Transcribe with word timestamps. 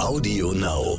Audio 0.00 0.52
Now. 0.52 0.98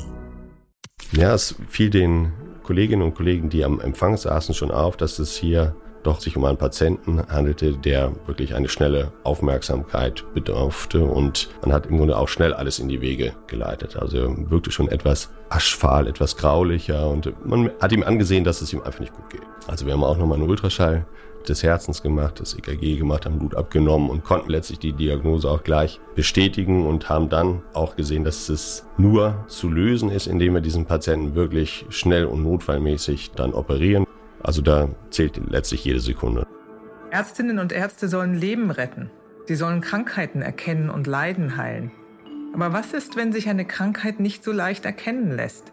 Ja, 1.12 1.34
es 1.34 1.54
fiel 1.68 1.90
den 1.90 2.32
Kolleginnen 2.62 3.02
und 3.02 3.14
Kollegen, 3.14 3.50
die 3.50 3.64
am 3.64 3.80
Empfang 3.80 4.16
saßen, 4.16 4.54
schon 4.54 4.70
auf, 4.70 4.96
dass 4.96 5.18
es 5.18 5.36
hier 5.36 5.74
doch 6.02 6.20
sich 6.20 6.36
um 6.36 6.44
einen 6.44 6.58
Patienten 6.58 7.22
handelte, 7.28 7.74
der 7.74 8.12
wirklich 8.26 8.54
eine 8.54 8.68
schnelle 8.68 9.12
Aufmerksamkeit 9.24 10.24
bedurfte 10.34 11.04
und 11.04 11.48
man 11.62 11.72
hat 11.72 11.86
im 11.86 11.98
Grunde 11.98 12.16
auch 12.16 12.28
schnell 12.28 12.52
alles 12.52 12.78
in 12.78 12.88
die 12.88 13.00
Wege 13.00 13.34
geleitet. 13.46 13.96
Also 13.96 14.34
wirkte 14.50 14.70
schon 14.70 14.88
etwas 14.88 15.30
aschfahl, 15.48 16.06
etwas 16.06 16.36
graulicher 16.36 17.08
und 17.08 17.32
man 17.46 17.70
hat 17.80 17.92
ihm 17.92 18.02
angesehen, 18.02 18.44
dass 18.44 18.62
es 18.62 18.72
ihm 18.72 18.82
einfach 18.82 19.00
nicht 19.00 19.14
gut 19.14 19.30
geht. 19.30 19.42
Also 19.68 19.86
wir 19.86 19.92
haben 19.92 20.04
auch 20.04 20.18
nochmal 20.18 20.38
einen 20.38 20.48
Ultraschall 20.48 21.06
des 21.48 21.62
Herzens 21.62 22.02
gemacht, 22.02 22.40
das 22.40 22.54
EKG 22.54 22.96
gemacht, 22.96 23.26
haben 23.26 23.38
Blut 23.38 23.54
abgenommen 23.54 24.10
und 24.10 24.24
konnten 24.24 24.50
letztlich 24.50 24.78
die 24.78 24.92
Diagnose 24.92 25.50
auch 25.50 25.62
gleich 25.62 26.00
bestätigen 26.14 26.86
und 26.86 27.08
haben 27.08 27.28
dann 27.28 27.62
auch 27.74 27.96
gesehen, 27.96 28.24
dass 28.24 28.48
es 28.48 28.86
nur 28.98 29.44
zu 29.48 29.68
lösen 29.68 30.10
ist, 30.10 30.26
indem 30.26 30.54
wir 30.54 30.60
diesen 30.60 30.86
Patienten 30.86 31.34
wirklich 31.34 31.86
schnell 31.88 32.24
und 32.26 32.42
notfallmäßig 32.42 33.32
dann 33.32 33.52
operieren. 33.52 34.06
Also 34.42 34.62
da 34.62 34.88
zählt 35.10 35.40
letztlich 35.48 35.84
jede 35.84 36.00
Sekunde. 36.00 36.46
Ärztinnen 37.10 37.58
und 37.58 37.72
Ärzte 37.72 38.08
sollen 38.08 38.34
Leben 38.34 38.70
retten. 38.70 39.10
Sie 39.46 39.54
sollen 39.54 39.80
Krankheiten 39.80 40.40
erkennen 40.40 40.88
und 40.88 41.06
Leiden 41.06 41.56
heilen. 41.56 41.92
Aber 42.54 42.72
was 42.72 42.92
ist, 42.92 43.16
wenn 43.16 43.32
sich 43.32 43.48
eine 43.48 43.64
Krankheit 43.64 44.20
nicht 44.20 44.44
so 44.44 44.52
leicht 44.52 44.84
erkennen 44.84 45.34
lässt? 45.34 45.72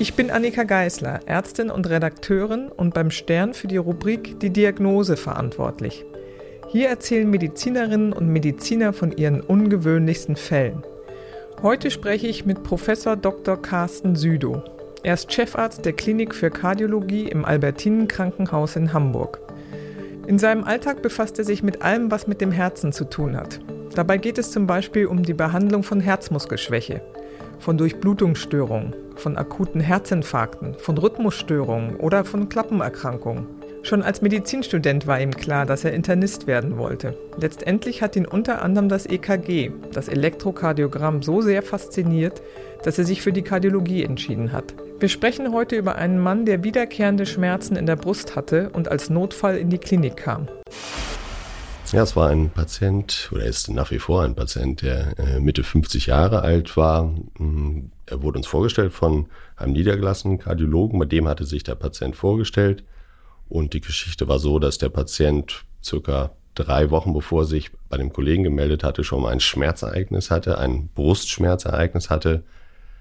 Ich 0.00 0.14
bin 0.14 0.30
Annika 0.30 0.62
Geisler, 0.62 1.20
Ärztin 1.26 1.68
und 1.68 1.86
Redakteurin 1.86 2.70
und 2.74 2.94
beim 2.94 3.10
Stern 3.10 3.52
für 3.52 3.68
die 3.68 3.76
Rubrik 3.76 4.40
Die 4.40 4.48
Diagnose 4.48 5.18
verantwortlich. 5.18 6.06
Hier 6.68 6.88
erzählen 6.88 7.28
Medizinerinnen 7.28 8.14
und 8.14 8.28
Mediziner 8.28 8.94
von 8.94 9.12
ihren 9.12 9.42
ungewöhnlichsten 9.42 10.36
Fällen. 10.36 10.84
Heute 11.60 11.90
spreche 11.90 12.28
ich 12.28 12.46
mit 12.46 12.62
Professor 12.62 13.14
Dr. 13.14 13.60
Carsten 13.60 14.16
Südow. 14.16 14.62
Er 15.02 15.12
ist 15.12 15.30
Chefarzt 15.30 15.84
der 15.84 15.92
Klinik 15.92 16.34
für 16.34 16.48
Kardiologie 16.48 17.28
im 17.28 17.44
Albertinen 17.44 18.08
Krankenhaus 18.08 18.76
in 18.76 18.94
Hamburg. 18.94 19.38
In 20.26 20.38
seinem 20.38 20.64
Alltag 20.64 21.02
befasst 21.02 21.38
er 21.38 21.44
sich 21.44 21.62
mit 21.62 21.82
allem, 21.82 22.10
was 22.10 22.26
mit 22.26 22.40
dem 22.40 22.52
Herzen 22.52 22.94
zu 22.94 23.04
tun 23.04 23.36
hat. 23.36 23.60
Dabei 23.94 24.16
geht 24.16 24.38
es 24.38 24.50
zum 24.50 24.66
Beispiel 24.66 25.04
um 25.04 25.24
die 25.24 25.34
Behandlung 25.34 25.82
von 25.82 26.00
Herzmuskelschwäche, 26.00 27.02
von 27.60 27.78
Durchblutungsstörungen, 27.78 28.94
von 29.16 29.36
akuten 29.36 29.80
Herzinfarkten, 29.80 30.74
von 30.74 30.98
Rhythmusstörungen 30.98 31.96
oder 31.96 32.24
von 32.24 32.48
Klappenerkrankungen. 32.48 33.46
Schon 33.82 34.02
als 34.02 34.20
Medizinstudent 34.20 35.06
war 35.06 35.20
ihm 35.20 35.30
klar, 35.30 35.64
dass 35.64 35.84
er 35.84 35.94
Internist 35.94 36.46
werden 36.46 36.76
wollte. 36.76 37.16
Letztendlich 37.38 38.02
hat 38.02 38.14
ihn 38.14 38.26
unter 38.26 38.62
anderem 38.62 38.88
das 38.88 39.06
EKG, 39.06 39.70
das 39.92 40.08
Elektrokardiogramm, 40.08 41.22
so 41.22 41.40
sehr 41.40 41.62
fasziniert, 41.62 42.42
dass 42.82 42.98
er 42.98 43.04
sich 43.04 43.22
für 43.22 43.32
die 43.32 43.42
Kardiologie 43.42 44.04
entschieden 44.04 44.52
hat. 44.52 44.74
Wir 44.98 45.08
sprechen 45.08 45.52
heute 45.52 45.76
über 45.76 45.96
einen 45.96 46.18
Mann, 46.18 46.44
der 46.44 46.62
wiederkehrende 46.62 47.24
Schmerzen 47.24 47.76
in 47.76 47.86
der 47.86 47.96
Brust 47.96 48.36
hatte 48.36 48.70
und 48.74 48.88
als 48.88 49.08
Notfall 49.08 49.56
in 49.56 49.70
die 49.70 49.78
Klinik 49.78 50.18
kam. 50.18 50.46
Ja, 51.92 52.04
es 52.04 52.14
war 52.14 52.28
ein 52.28 52.50
Patient 52.50 53.30
oder 53.32 53.44
ist 53.44 53.68
nach 53.68 53.90
wie 53.90 53.98
vor 53.98 54.22
ein 54.22 54.36
Patient, 54.36 54.80
der 54.82 55.18
äh, 55.18 55.40
Mitte 55.40 55.64
50 55.64 56.06
Jahre 56.06 56.42
alt 56.42 56.76
war. 56.76 57.12
Mm, 57.38 57.90
er 58.06 58.22
wurde 58.22 58.38
uns 58.38 58.46
vorgestellt 58.46 58.92
von 58.92 59.26
einem 59.56 59.72
niedergelassenen 59.72 60.38
Kardiologen, 60.38 61.00
bei 61.00 61.06
dem 61.06 61.26
hatte 61.26 61.44
sich 61.44 61.64
der 61.64 61.74
Patient 61.74 62.14
vorgestellt. 62.14 62.84
Und 63.48 63.72
die 63.72 63.80
Geschichte 63.80 64.28
war 64.28 64.38
so, 64.38 64.60
dass 64.60 64.78
der 64.78 64.88
Patient 64.90 65.64
circa 65.82 66.30
drei 66.54 66.90
Wochen 66.90 67.12
bevor 67.12 67.44
sich 67.44 67.72
bei 67.88 67.96
dem 67.96 68.12
Kollegen 68.12 68.44
gemeldet 68.44 68.84
hatte, 68.84 69.02
schon 69.02 69.22
mal 69.22 69.30
ein 69.32 69.40
Schmerzereignis 69.40 70.30
hatte, 70.30 70.58
ein 70.58 70.90
Brustschmerzereignis 70.94 72.08
hatte, 72.08 72.44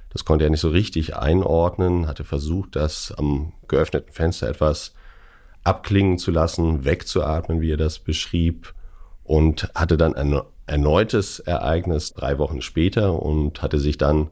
das 0.10 0.26
konnte 0.26 0.46
er 0.46 0.50
nicht 0.50 0.62
so 0.62 0.70
richtig 0.70 1.16
einordnen, 1.16 2.08
hatte 2.08 2.24
versucht, 2.24 2.76
das 2.76 3.14
am 3.16 3.54
geöffneten 3.68 4.12
Fenster 4.12 4.50
etwas 4.50 4.96
abklingen 5.64 6.18
zu 6.18 6.32
lassen, 6.32 6.86
wegzuatmen, 6.86 7.62
wie 7.62 7.72
er 7.72 7.78
das 7.78 8.00
beschrieb, 8.00 8.74
und 9.30 9.70
hatte 9.76 9.96
dann 9.96 10.16
ein 10.16 10.42
erneutes 10.66 11.38
Ereignis 11.38 12.14
drei 12.16 12.40
Wochen 12.40 12.64
später 12.64 13.22
und 13.22 13.62
hatte 13.62 13.78
sich 13.78 14.00
dann, 14.00 14.32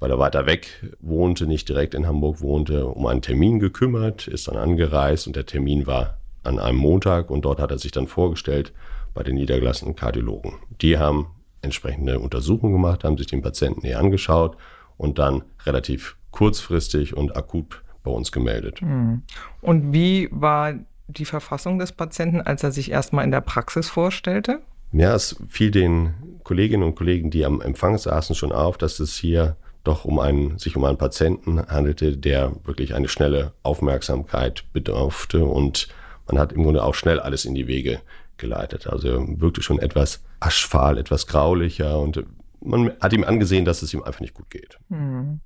weil 0.00 0.10
er 0.10 0.18
weiter 0.18 0.44
weg 0.44 0.92
wohnte, 0.98 1.46
nicht 1.46 1.68
direkt 1.68 1.94
in 1.94 2.08
Hamburg 2.08 2.40
wohnte, 2.40 2.86
um 2.86 3.06
einen 3.06 3.22
Termin 3.22 3.60
gekümmert, 3.60 4.26
ist 4.26 4.48
dann 4.48 4.56
angereist 4.56 5.28
und 5.28 5.36
der 5.36 5.46
Termin 5.46 5.86
war 5.86 6.18
an 6.42 6.58
einem 6.58 6.78
Montag 6.78 7.30
und 7.30 7.44
dort 7.44 7.60
hat 7.60 7.70
er 7.70 7.78
sich 7.78 7.92
dann 7.92 8.08
vorgestellt 8.08 8.72
bei 9.14 9.22
den 9.22 9.36
niedergelassenen 9.36 9.94
Kardiologen. 9.94 10.54
Die 10.82 10.98
haben 10.98 11.28
entsprechende 11.62 12.18
Untersuchungen 12.18 12.72
gemacht, 12.72 13.04
haben 13.04 13.16
sich 13.16 13.28
den 13.28 13.40
Patienten 13.40 13.82
näher 13.86 14.00
angeschaut 14.00 14.56
und 14.96 15.20
dann 15.20 15.44
relativ 15.64 16.16
kurzfristig 16.32 17.16
und 17.16 17.36
akut 17.36 17.84
bei 18.02 18.10
uns 18.10 18.32
gemeldet. 18.32 18.80
Hm. 18.80 19.22
Und 19.60 19.92
wie 19.92 20.28
war 20.32 20.74
die 21.06 21.24
Verfassung 21.24 21.78
des 21.78 21.92
Patienten, 21.92 22.40
als 22.40 22.62
er 22.62 22.72
sich 22.72 22.90
erstmal 22.90 23.24
in 23.24 23.30
der 23.30 23.40
Praxis 23.40 23.88
vorstellte? 23.88 24.60
Ja, 24.92 25.14
es 25.14 25.36
fiel 25.48 25.70
den 25.70 26.14
Kolleginnen 26.44 26.84
und 26.84 26.94
Kollegen, 26.94 27.30
die 27.30 27.44
am 27.44 27.60
Empfang 27.60 27.98
saßen, 27.98 28.34
schon 28.36 28.52
auf, 28.52 28.78
dass 28.78 29.00
es 29.00 29.14
hier 29.16 29.56
doch 29.82 30.04
um 30.04 30.18
einen, 30.18 30.58
sich 30.58 30.76
um 30.76 30.84
einen 30.84 30.96
Patienten 30.96 31.66
handelte, 31.66 32.16
der 32.16 32.52
wirklich 32.64 32.94
eine 32.94 33.08
schnelle 33.08 33.52
Aufmerksamkeit 33.62 34.64
bedurfte 34.72 35.44
und 35.44 35.88
man 36.26 36.38
hat 36.38 36.52
im 36.52 36.62
Grunde 36.62 36.82
auch 36.82 36.94
schnell 36.94 37.20
alles 37.20 37.44
in 37.44 37.54
die 37.54 37.66
Wege 37.66 38.00
geleitet. 38.38 38.86
Also 38.86 39.08
er 39.08 39.40
wirkte 39.40 39.62
schon 39.62 39.78
etwas 39.78 40.22
aschfahl, 40.40 40.96
etwas 40.96 41.26
graulicher 41.26 41.98
und 41.98 42.24
man 42.60 42.92
hat 43.00 43.12
ihm 43.12 43.24
angesehen, 43.24 43.66
dass 43.66 43.82
es 43.82 43.92
ihm 43.92 44.02
einfach 44.02 44.20
nicht 44.20 44.34
gut 44.34 44.48
geht. 44.48 44.78
Hm. 44.88 45.40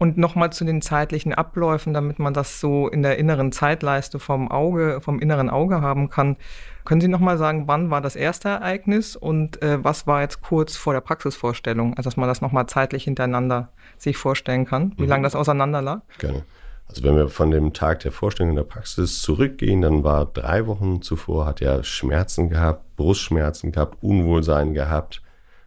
Und 0.00 0.16
nochmal 0.16 0.50
zu 0.50 0.64
den 0.64 0.80
zeitlichen 0.80 1.34
Abläufen, 1.34 1.92
damit 1.92 2.18
man 2.18 2.32
das 2.32 2.58
so 2.58 2.88
in 2.88 3.02
der 3.02 3.18
inneren 3.18 3.52
Zeitleiste 3.52 4.18
vom 4.18 4.50
Auge, 4.50 5.02
vom 5.02 5.20
inneren 5.20 5.50
Auge 5.50 5.82
haben 5.82 6.08
kann. 6.08 6.38
Können 6.86 7.02
Sie 7.02 7.08
nochmal 7.08 7.36
sagen, 7.36 7.68
wann 7.68 7.90
war 7.90 8.00
das 8.00 8.16
erste 8.16 8.48
Ereignis 8.48 9.14
und 9.14 9.60
äh, 9.60 9.84
was 9.84 10.06
war 10.06 10.22
jetzt 10.22 10.40
kurz 10.40 10.74
vor 10.74 10.94
der 10.94 11.02
Praxisvorstellung? 11.02 11.98
Also, 11.98 12.08
dass 12.08 12.16
man 12.16 12.30
das 12.30 12.40
nochmal 12.40 12.66
zeitlich 12.66 13.04
hintereinander 13.04 13.68
sich 13.98 14.16
vorstellen 14.16 14.64
kann, 14.64 14.94
wie 14.96 15.02
mhm. 15.02 15.08
lange 15.10 15.24
das 15.24 15.36
auseinander 15.36 15.82
lag? 15.82 16.00
Gerne. 16.18 16.44
Also 16.88 17.04
wenn 17.04 17.14
wir 17.14 17.28
von 17.28 17.50
dem 17.50 17.74
Tag 17.74 18.00
der 18.00 18.10
Vorstellung 18.10 18.50
in 18.50 18.56
der 18.56 18.64
Praxis 18.64 19.20
zurückgehen, 19.20 19.82
dann 19.82 20.02
war 20.02 20.24
drei 20.24 20.66
Wochen 20.66 21.02
zuvor, 21.02 21.44
hat 21.44 21.60
er 21.60 21.84
Schmerzen 21.84 22.48
gehabt, 22.48 22.96
Brustschmerzen 22.96 23.70
gehabt, 23.70 24.02
Unwohlsein 24.02 24.72
gehabt. 24.72 25.20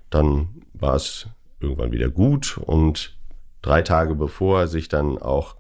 Dann 0.10 0.64
war 0.74 0.96
es 0.96 1.28
irgendwann 1.62 1.92
wieder 1.92 2.10
gut 2.10 2.58
und 2.58 3.16
drei 3.64 3.82
Tage 3.82 4.14
bevor 4.14 4.62
er 4.62 4.68
sich 4.68 4.88
dann 4.88 5.18
auch 5.18 5.56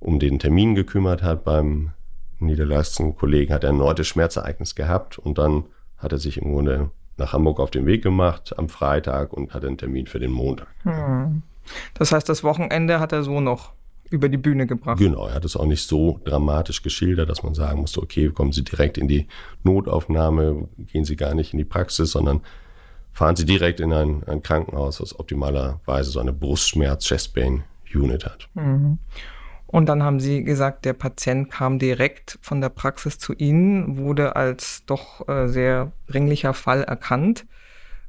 um 0.00 0.18
den 0.18 0.40
Termin 0.40 0.74
gekümmert 0.74 1.22
hat 1.22 1.44
beim 1.44 1.92
niedergelassenen 2.40 3.14
Kollegen, 3.14 3.52
hat 3.54 3.62
er 3.62 3.70
ein 3.70 3.78
erneutes 3.78 4.08
Schmerzereignis 4.08 4.74
gehabt 4.74 5.18
und 5.18 5.38
dann 5.38 5.64
hat 5.98 6.10
er 6.10 6.18
sich 6.18 6.38
im 6.38 6.52
Grunde 6.52 6.90
nach 7.18 7.32
Hamburg 7.32 7.60
auf 7.60 7.70
den 7.70 7.86
Weg 7.86 8.02
gemacht 8.02 8.58
am 8.58 8.68
Freitag 8.68 9.32
und 9.32 9.54
hatte 9.54 9.68
einen 9.68 9.78
Termin 9.78 10.06
für 10.06 10.18
den 10.18 10.32
Montag. 10.32 10.68
Hm. 10.82 11.42
Das 11.94 12.10
heißt, 12.10 12.28
das 12.28 12.42
Wochenende 12.42 12.98
hat 12.98 13.12
er 13.12 13.22
so 13.22 13.40
noch 13.40 13.72
über 14.08 14.28
die 14.28 14.38
Bühne 14.38 14.66
gebracht. 14.66 14.98
Genau, 14.98 15.26
er 15.26 15.34
hat 15.34 15.44
es 15.44 15.56
auch 15.56 15.66
nicht 15.66 15.86
so 15.86 16.18
dramatisch 16.24 16.82
geschildert, 16.82 17.28
dass 17.28 17.42
man 17.44 17.54
sagen 17.54 17.80
musste, 17.80 18.02
okay, 18.02 18.30
kommen 18.30 18.50
Sie 18.52 18.64
direkt 18.64 18.98
in 18.98 19.06
die 19.06 19.28
Notaufnahme, 19.62 20.68
gehen 20.78 21.04
Sie 21.04 21.14
gar 21.14 21.34
nicht 21.34 21.52
in 21.52 21.58
die 21.58 21.64
Praxis, 21.64 22.10
sondern 22.10 22.40
fahren 23.20 23.36
Sie 23.36 23.44
direkt 23.44 23.80
in 23.80 23.92
ein, 23.92 24.24
ein 24.26 24.42
Krankenhaus, 24.42 24.98
was 25.02 25.20
optimalerweise 25.20 26.10
so 26.10 26.20
eine 26.20 26.32
Brustschmerz-Chest-Pain-Unit 26.32 28.24
hat. 28.24 28.48
Mhm. 28.54 28.96
Und 29.66 29.90
dann 29.90 30.02
haben 30.02 30.20
Sie 30.20 30.42
gesagt, 30.42 30.86
der 30.86 30.94
Patient 30.94 31.50
kam 31.50 31.78
direkt 31.78 32.38
von 32.40 32.62
der 32.62 32.70
Praxis 32.70 33.18
zu 33.18 33.34
Ihnen, 33.34 33.98
wurde 33.98 34.36
als 34.36 34.84
doch 34.86 35.28
äh, 35.28 35.48
sehr 35.48 35.92
dringlicher 36.08 36.54
Fall 36.54 36.82
erkannt. 36.82 37.44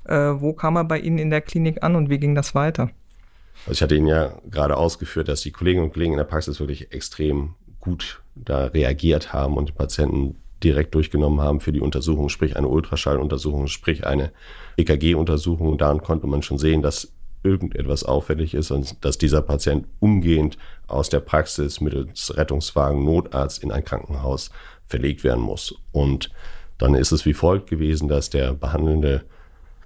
Äh, 0.05 0.15
wo 0.15 0.53
kam 0.53 0.77
er 0.77 0.85
bei 0.85 0.99
Ihnen 0.99 1.17
in 1.17 1.29
der 1.29 1.41
Klinik 1.41 1.83
an 1.83 1.97
und 1.97 2.09
wie 2.09 2.17
ging 2.17 2.33
das 2.33 2.55
weiter? 2.55 2.89
Also 3.65 3.71
ich 3.73 3.81
hatte 3.81 3.95
Ihnen 3.95 4.07
ja 4.07 4.31
gerade 4.49 4.77
ausgeführt, 4.77 5.27
dass 5.27 5.41
die 5.41 5.51
Kolleginnen 5.51 5.87
und 5.87 5.91
Kollegen 5.91 6.13
in 6.13 6.19
der 6.19 6.23
Praxis 6.23 6.61
wirklich 6.61 6.93
extrem 6.93 7.55
gut 7.81 8.21
da 8.35 8.67
reagiert 8.67 9.33
haben 9.33 9.57
und 9.57 9.67
die 9.67 9.73
Patienten 9.73 10.37
direkt 10.63 10.95
durchgenommen 10.95 11.41
haben 11.41 11.59
für 11.59 11.71
die 11.71 11.81
Untersuchung, 11.81 12.29
sprich 12.29 12.55
eine 12.55 12.67
Ultraschalluntersuchung, 12.67 13.67
sprich 13.67 14.05
eine 14.05 14.31
EKG-Untersuchung. 14.77 15.67
Und 15.67 15.81
daran 15.81 16.01
konnte 16.01 16.27
man 16.27 16.41
schon 16.43 16.57
sehen, 16.57 16.81
dass 16.81 17.13
irgendetwas 17.43 18.03
auffällig 18.03 18.53
ist 18.53 18.71
und 18.71 19.03
dass 19.03 19.17
dieser 19.17 19.41
Patient 19.41 19.87
umgehend 19.99 20.57
aus 20.87 21.09
der 21.09 21.19
Praxis 21.19 21.81
mittels 21.81 22.35
Rettungswagen, 22.37 23.03
Notarzt 23.03 23.63
in 23.63 23.71
ein 23.71 23.83
Krankenhaus 23.83 24.51
verlegt 24.85 25.23
werden 25.23 25.41
muss. 25.41 25.75
Und 25.91 26.31
dann 26.77 26.95
ist 26.95 27.11
es 27.11 27.25
wie 27.25 27.33
folgt 27.33 27.69
gewesen, 27.69 28.07
dass 28.07 28.29
der 28.29 28.53
behandelnde 28.53 29.23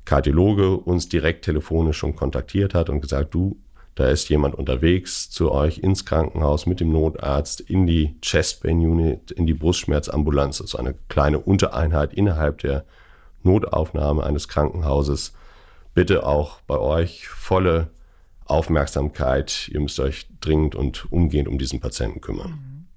Kardiologe 0.06 0.78
uns 0.78 1.10
direkt 1.10 1.46
telefonisch 1.46 1.98
schon 1.98 2.16
kontaktiert 2.16 2.74
hat 2.74 2.90
und 2.90 3.02
gesagt, 3.02 3.34
du, 3.34 3.58
da 3.96 4.10
ist 4.10 4.28
jemand 4.30 4.56
unterwegs 4.56 5.30
zu 5.30 5.52
euch 5.52 5.78
ins 5.80 6.06
Krankenhaus 6.06 6.66
mit 6.66 6.82
dem 6.82 6.92
Notarzt 6.92 7.62
in 7.62 7.88
die 7.88 8.20
Chest 8.22 8.62
Pain 8.62 8.80
Unit, 8.80 9.32
in 9.32 9.48
die 9.48 9.54
Brustschmerzambulanz, 9.54 10.60
also 10.60 10.78
eine 10.78 10.96
kleine 11.08 11.40
Untereinheit 11.40 12.14
innerhalb 12.14 12.60
der 12.60 12.84
Notaufnahme 13.44 14.24
eines 14.24 14.50
Krankenhauses. 14.50 15.34
Bitte 15.94 16.26
auch 16.26 16.60
bei 16.68 16.78
euch 16.78 17.30
volle 17.30 17.88
Aufmerksamkeit. 18.44 19.70
Ihr 19.70 19.80
müsst 19.80 20.00
euch 20.02 20.28
dringend 20.42 20.76
und 20.76 21.10
umgehend 21.10 21.48
um 21.48 21.58
diesen 21.58 21.80
Patienten 21.80 22.20
kümmern. 22.20 22.88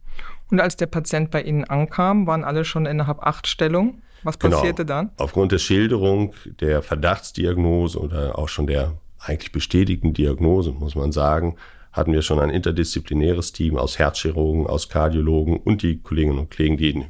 Und 0.50 0.61
als 0.61 0.77
der 0.77 0.87
Patient 0.87 1.31
bei 1.31 1.43
Ihnen 1.43 1.65
ankam, 1.65 2.27
waren 2.27 2.43
alle 2.43 2.65
schon 2.65 2.87
innerhalb 2.87 3.23
acht 3.23 3.47
Stellung. 3.47 4.03
Was 4.25 4.39
genau. 4.41 4.56
passierte 4.56 4.85
genau. 4.85 5.03
dann? 5.03 5.11
Aufgrund 5.17 5.53
der 5.53 5.59
Schilderung, 5.59 6.35
der 6.61 6.83
Verdachtsdiagnose 6.83 8.00
oder 8.00 8.37
auch 8.37 8.49
schon 8.49 8.67
der 8.67 8.95
eigentlich 9.19 9.53
bestätigten 9.53 10.12
Diagnose, 10.12 10.73
muss 10.73 10.94
man 10.94 11.12
sagen, 11.12 11.56
hatten 11.93 12.12
wir 12.12 12.23
schon 12.23 12.38
ein 12.38 12.50
interdisziplinäres 12.50 13.53
Team 13.53 13.76
aus 13.76 13.99
Herzchirurgen, 13.99 14.67
aus 14.67 14.88
Kardiologen 14.88 15.56
und 15.56 15.82
die 15.82 16.00
Kolleginnen 16.00 16.38
und 16.38 16.55
Kollegen, 16.55 16.76
die 16.76 17.06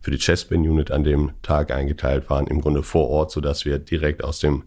für 0.00 0.10
die 0.10 0.18
Chestband 0.18 0.66
Unit 0.66 0.90
an 0.90 1.04
dem 1.04 1.32
Tag 1.42 1.70
eingeteilt 1.70 2.30
waren, 2.30 2.46
im 2.46 2.60
Grunde 2.60 2.82
vor 2.82 3.08
Ort, 3.08 3.30
sodass 3.30 3.64
wir 3.64 3.78
direkt 3.78 4.24
aus 4.24 4.38
dem 4.38 4.64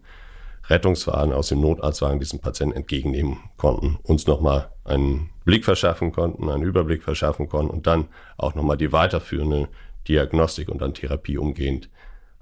Rettungswagen, 0.68 1.32
aus 1.32 1.48
dem 1.48 1.60
Notarztwagen 1.60 2.20
diesen 2.20 2.40
Patienten 2.40 2.76
entgegennehmen 2.76 3.38
konnten, 3.56 3.98
uns 4.02 4.26
nochmal 4.26 4.70
einen 4.84 5.30
Blick 5.44 5.64
verschaffen 5.64 6.12
konnten, 6.12 6.48
einen 6.48 6.62
Überblick 6.62 7.02
verschaffen 7.02 7.48
konnten 7.48 7.70
und 7.70 7.86
dann 7.86 8.06
auch 8.38 8.54
nochmal 8.54 8.76
die 8.76 8.92
weiterführende 8.92 9.68
Diagnostik 10.08 10.68
und 10.68 10.80
dann 10.80 10.94
Therapie 10.94 11.36
umgehend 11.36 11.90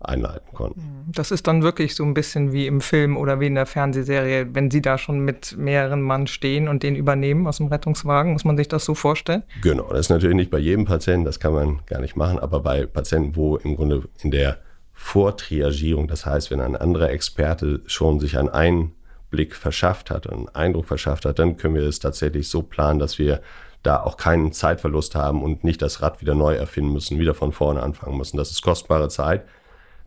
einleiten 0.09 0.53
konnten. 0.55 1.05
Das 1.09 1.31
ist 1.31 1.47
dann 1.47 1.63
wirklich 1.63 1.95
so 1.95 2.05
ein 2.05 2.15
bisschen 2.15 2.53
wie 2.53 2.67
im 2.67 2.81
Film 2.81 3.17
oder 3.17 3.41
wie 3.41 3.47
in 3.47 3.55
der 3.55 3.67
Fernsehserie, 3.67 4.55
wenn 4.55 4.71
Sie 4.71 4.83
da 4.83 4.99
schon 4.99 5.21
mit 5.21 5.57
mehreren 5.57 6.03
Mann 6.03 6.27
stehen 6.27 6.69
und 6.69 6.83
den 6.83 6.97
übernehmen 6.97 7.47
aus 7.47 7.59
dem 7.59 7.69
Rettungswagen. 7.69 8.33
Muss 8.33 8.45
man 8.45 8.57
sich 8.57 8.69
das 8.69 8.85
so 8.85 8.95
vorstellen? 8.95 9.43
Genau, 9.63 9.89
das 9.91 10.01
ist 10.01 10.11
natürlich 10.11 10.37
nicht 10.37 10.51
bei 10.51 10.59
jedem 10.59 10.85
Patienten, 10.85 11.25
das 11.25 11.41
kann 11.41 11.53
man 11.53 11.81
gar 11.87 12.01
nicht 12.01 12.17
machen, 12.17 12.39
aber 12.39 12.61
bei 12.61 12.87
Patienten, 12.87 13.37
wo 13.37 13.57
im 13.57 13.77
Grunde 13.77 14.03
in 14.23 14.31
der 14.31 14.59
Vortriagierung, 14.93 16.07
das 16.07 16.27
heißt, 16.27 16.51
wenn 16.51 16.61
ein 16.61 16.77
anderer 16.77 17.11
Experte 17.11 17.81
schon 17.87 18.21
sich 18.21 18.39
einen 18.39 18.49
Einblick 18.49 19.57
verschafft 19.57 20.11
hat, 20.11 20.31
einen 20.31 20.49
Eindruck 20.51 20.87
verschafft 20.87 21.25
hat, 21.25 21.39
dann 21.39 21.57
können 21.57 21.75
wir 21.75 21.83
es 21.83 21.99
tatsächlich 21.99 22.49
so 22.49 22.63
planen, 22.63 22.99
dass 22.99 23.19
wir 23.19 23.41
da 23.83 24.01
auch 24.01 24.17
keinen 24.17 24.53
Zeitverlust 24.53 25.15
haben 25.15 25.43
und 25.43 25.65
nicht 25.65 25.83
das 25.83 26.03
Rad 26.03 26.21
wieder 26.21 26.35
neu 26.35 26.55
erfinden 26.55 26.93
müssen, 26.93 27.19
wieder 27.19 27.35
von 27.35 27.53
vorne 27.53 27.83
anfangen 27.83 28.17
müssen. 28.17 28.37
Das 28.37 28.51
ist 28.51 28.63
kostbare 28.63 29.09
Zeit 29.09 29.45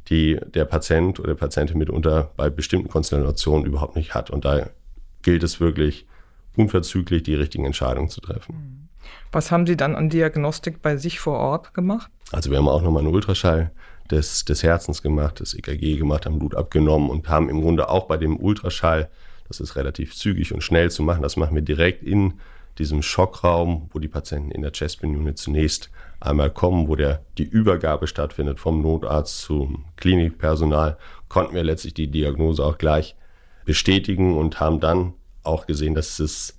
die 0.10 0.40
der 0.54 0.66
Patient 0.66 1.20
oder 1.20 1.36
Patientin 1.36 1.78
mitunter 1.78 2.32
bei 2.38 2.50
bestimmten 2.50 2.90
Konstellationen 2.90 3.66
überhaupt 3.66 3.96
nicht 3.96 4.14
hat. 4.14 4.30
Und 4.30 4.46
da 4.46 4.70
gilt 5.24 5.44
es 5.44 5.60
wirklich 5.60 6.06
unverzüglich, 6.56 7.24
die 7.24 7.36
richtigen 7.36 7.66
Entscheidungen 7.66 8.10
zu 8.10 8.22
treffen. 8.22 8.90
Was 9.32 9.52
haben 9.52 9.68
Sie 9.68 9.76
dann 9.76 9.96
an 9.96 10.10
Diagnostik 10.10 10.82
bei 10.82 10.98
sich 10.98 11.20
vor 11.20 11.38
Ort 11.38 11.74
gemacht? 11.74 12.10
Also 12.32 12.52
wir 12.52 12.58
haben 12.58 12.68
auch 12.68 12.82
nochmal 12.82 13.04
einen 13.04 13.14
Ultraschall 13.14 13.72
des, 14.10 14.46
des 14.46 14.64
Herzens 14.64 15.02
gemacht, 15.02 15.42
das 15.42 15.54
EKG 15.54 15.98
gemacht, 15.98 16.26
haben 16.26 16.40
Blut 16.40 16.56
abgenommen 16.56 17.10
und 17.10 17.28
haben 17.28 17.50
im 17.50 17.62
Grunde 17.62 17.90
auch 17.90 18.06
bei 18.06 18.18
dem 18.18 18.38
Ultraschall, 18.38 19.10
das 19.48 19.60
ist 19.60 19.76
relativ 19.76 20.16
zügig 20.16 20.54
und 20.54 20.62
schnell 20.62 20.92
zu 20.92 21.04
machen, 21.04 21.22
das 21.22 21.38
machen 21.38 21.56
wir 21.56 21.62
direkt 21.62 22.04
in 22.04 22.36
diesem 22.78 23.02
Schockraum, 23.02 23.90
wo 23.92 24.00
die 24.00 24.08
Patienten 24.08 24.52
in 24.52 24.62
der 24.62 24.72
Chestbin 24.72 25.16
Unit 25.16 25.38
zunächst 25.38 25.90
einmal 26.20 26.50
kommen, 26.50 26.88
wo 26.88 26.96
der, 26.96 27.24
die 27.38 27.44
Übergabe 27.44 28.08
stattfindet 28.08 28.60
vom 28.60 28.82
Notarzt 28.82 29.42
zum 29.42 29.86
Klinikpersonal, 29.96 30.98
konnten 31.30 31.56
wir 31.56 31.64
letztlich 31.64 31.94
die 31.94 32.10
Diagnose 32.10 32.64
auch 32.64 32.78
gleich 32.78 33.16
bestätigen 33.66 34.38
und 34.38 34.60
haben 34.60 34.80
dann 34.80 35.14
auch 35.44 35.68
gesehen, 35.68 35.96
dass 35.96 36.20
es 36.20 36.58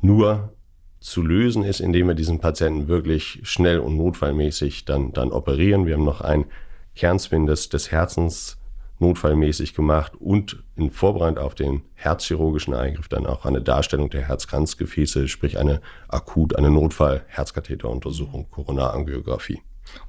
nur 0.00 0.52
zu 1.00 1.22
lösen 1.22 1.62
ist, 1.62 1.80
indem 1.80 2.08
wir 2.08 2.14
diesen 2.14 2.40
Patienten 2.40 2.88
wirklich 2.88 3.40
schnell 3.44 3.78
und 3.78 3.96
notfallmäßig 3.96 4.84
dann, 4.84 5.12
dann 5.12 5.30
operieren. 5.30 5.86
Wir 5.86 5.94
haben 5.94 6.04
noch 6.04 6.20
ein 6.20 6.46
Kernspin 6.94 7.46
des, 7.46 7.68
des 7.68 7.92
Herzens 7.92 8.58
notfallmäßig 8.98 9.74
gemacht 9.74 10.12
und 10.18 10.62
in 10.74 10.90
Vorbereitung 10.90 11.38
auf 11.38 11.54
den 11.54 11.82
herzchirurgischen 11.94 12.74
Eingriff 12.74 13.08
dann 13.08 13.26
auch 13.26 13.44
eine 13.44 13.60
Darstellung 13.60 14.10
der 14.10 14.22
Herzkranzgefäße, 14.22 15.28
sprich 15.28 15.58
eine 15.58 15.80
akut, 16.08 16.56
eine 16.56 16.70
Notfall-Herzkatheteruntersuchung, 16.70 18.50
Koronarangiographie. 18.50 19.60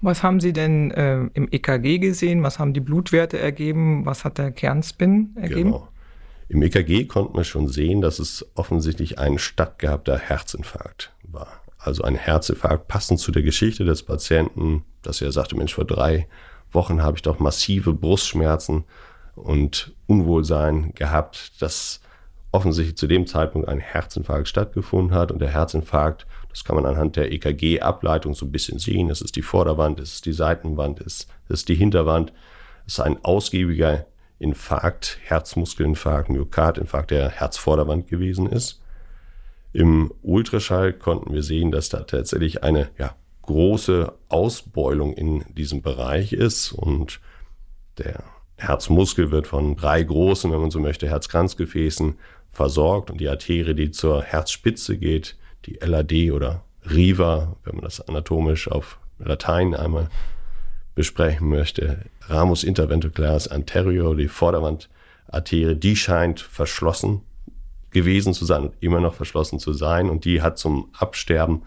Was 0.02 0.24
haben 0.24 0.40
Sie 0.40 0.54
denn 0.54 0.92
äh, 0.92 1.30
im 1.34 1.48
EKG 1.52 2.00
gesehen? 2.00 2.44
Was 2.44 2.60
haben 2.60 2.74
die 2.74 2.80
Blutwerte 2.80 3.38
ergeben? 3.38 4.06
Was 4.06 4.26
hat 4.26 4.38
der 4.38 4.52
Kernspin 4.52 5.36
ergeben? 5.36 5.72
Genau. 5.72 5.88
Im 6.50 6.62
EKG 6.62 7.06
konnten 7.06 7.36
wir 7.36 7.44
schon 7.44 7.68
sehen, 7.68 8.02
dass 8.02 8.20
es 8.20 8.46
offensichtlich 8.56 9.20
ein 9.20 9.38
stattgehabter 9.38 10.18
Herzinfarkt 10.18 11.14
war. 11.24 11.62
Also 11.78 12.04
ein 12.04 12.16
Herzinfarkt 12.16 12.88
passend 12.88 13.20
zu 13.20 13.32
der 13.32 13.44
Geschichte 13.44 13.86
des 13.86 14.04
Patienten, 14.04 14.84
dass 15.02 15.22
er 15.22 15.32
sagte, 15.32 15.56
Mensch, 15.56 15.74
vor 15.74 15.86
drei 15.86 16.28
Wochen 16.72 17.02
habe 17.02 17.18
ich 17.18 17.22
doch 17.22 17.40
massive 17.40 17.94
Brustschmerzen 17.94 18.86
und 19.36 19.96
Unwohlsein 20.08 20.94
gehabt, 20.96 21.62
dass 21.62 22.02
offensichtlich 22.52 22.98
zu 22.98 23.08
dem 23.08 23.28
Zeitpunkt 23.28 23.68
ein 23.68 23.80
Herzinfarkt 23.80 24.48
stattgefunden 24.48 25.16
hat. 25.16 25.32
Und 25.32 25.40
der 25.40 25.50
Herzinfarkt, 25.50 26.26
das 26.50 26.64
kann 26.64 26.76
man 26.76 26.86
anhand 26.86 27.16
der 27.16 27.32
EKG-Ableitung 27.32 28.34
so 28.34 28.46
ein 28.46 28.52
bisschen 28.52 28.80
sehen. 28.80 29.10
Es 29.10 29.22
ist 29.22 29.36
die 29.36 29.42
Vorderwand, 29.42 30.00
es 30.00 30.16
ist 30.16 30.26
die 30.26 30.34
Seitenwand, 30.34 31.00
es 31.02 31.28
ist 31.50 31.70
die 31.70 31.76
Hinterwand. 31.76 32.34
Es 32.86 32.94
ist 32.94 33.00
ein 33.02 33.24
ausgiebiger 33.24 34.06
Infarkt, 34.40 35.20
Herzmuskelinfarkt, 35.24 36.30
Myokardinfarkt 36.30 37.12
der 37.12 37.30
Herzvorderwand 37.30 38.08
gewesen 38.08 38.48
ist. 38.48 38.82
Im 39.74 40.12
Ultraschall 40.22 40.94
konnten 40.94 41.34
wir 41.34 41.44
sehen, 41.44 41.72
dass 41.72 41.90
da 41.90 42.02
tatsächlich 42.02 42.64
eine 42.64 42.90
ja, 42.98 43.16
große 43.48 44.14
Ausbeulung 44.30 45.14
in 45.14 45.44
diesem 45.56 45.82
Bereich 45.82 46.34
ist. 46.34 46.72
Und 46.72 47.20
der 47.98 48.24
Herzmuskel 48.58 49.32
wird 49.32 49.48
von 49.48 49.76
drei 49.76 50.04
großen, 50.04 50.52
wenn 50.52 50.62
man 50.62 50.72
so 50.72 50.80
möchte, 50.80 51.10
Herzkranzgefäßen 51.10 52.16
versorgt. 52.52 53.10
Und 53.10 53.20
die 53.20 53.30
Arterie, 53.30 53.74
die 53.74 53.92
zur 53.92 54.22
Herzspitze 54.22 54.98
geht, 54.98 55.36
die 55.66 55.80
LAD 55.82 56.32
oder 56.32 56.64
Riva, 56.90 57.56
wenn 57.64 57.76
man 57.76 57.84
das 57.84 58.08
anatomisch 58.08 58.70
auf 58.70 59.00
Latein 59.20 59.74
einmal 59.74 60.10
besprechen 60.96 61.50
möchte, 61.50 62.06
Ramus 62.22 62.64
interventricularis 62.64 63.48
anterior, 63.48 64.16
die 64.16 64.28
Vorderwandarterie, 64.28 65.76
die 65.76 65.96
scheint 65.96 66.40
verschlossen 66.40 67.22
gewesen 67.92 68.34
zu 68.34 68.46
sein 68.46 68.64
und 68.64 68.74
immer 68.80 69.00
noch 69.00 69.14
verschlossen 69.14 69.60
zu 69.60 69.74
sein. 69.74 70.10
Und 70.10 70.26
die 70.26 70.42
hat 70.42 70.58
zum 70.58 70.90
Absterben 70.98 71.64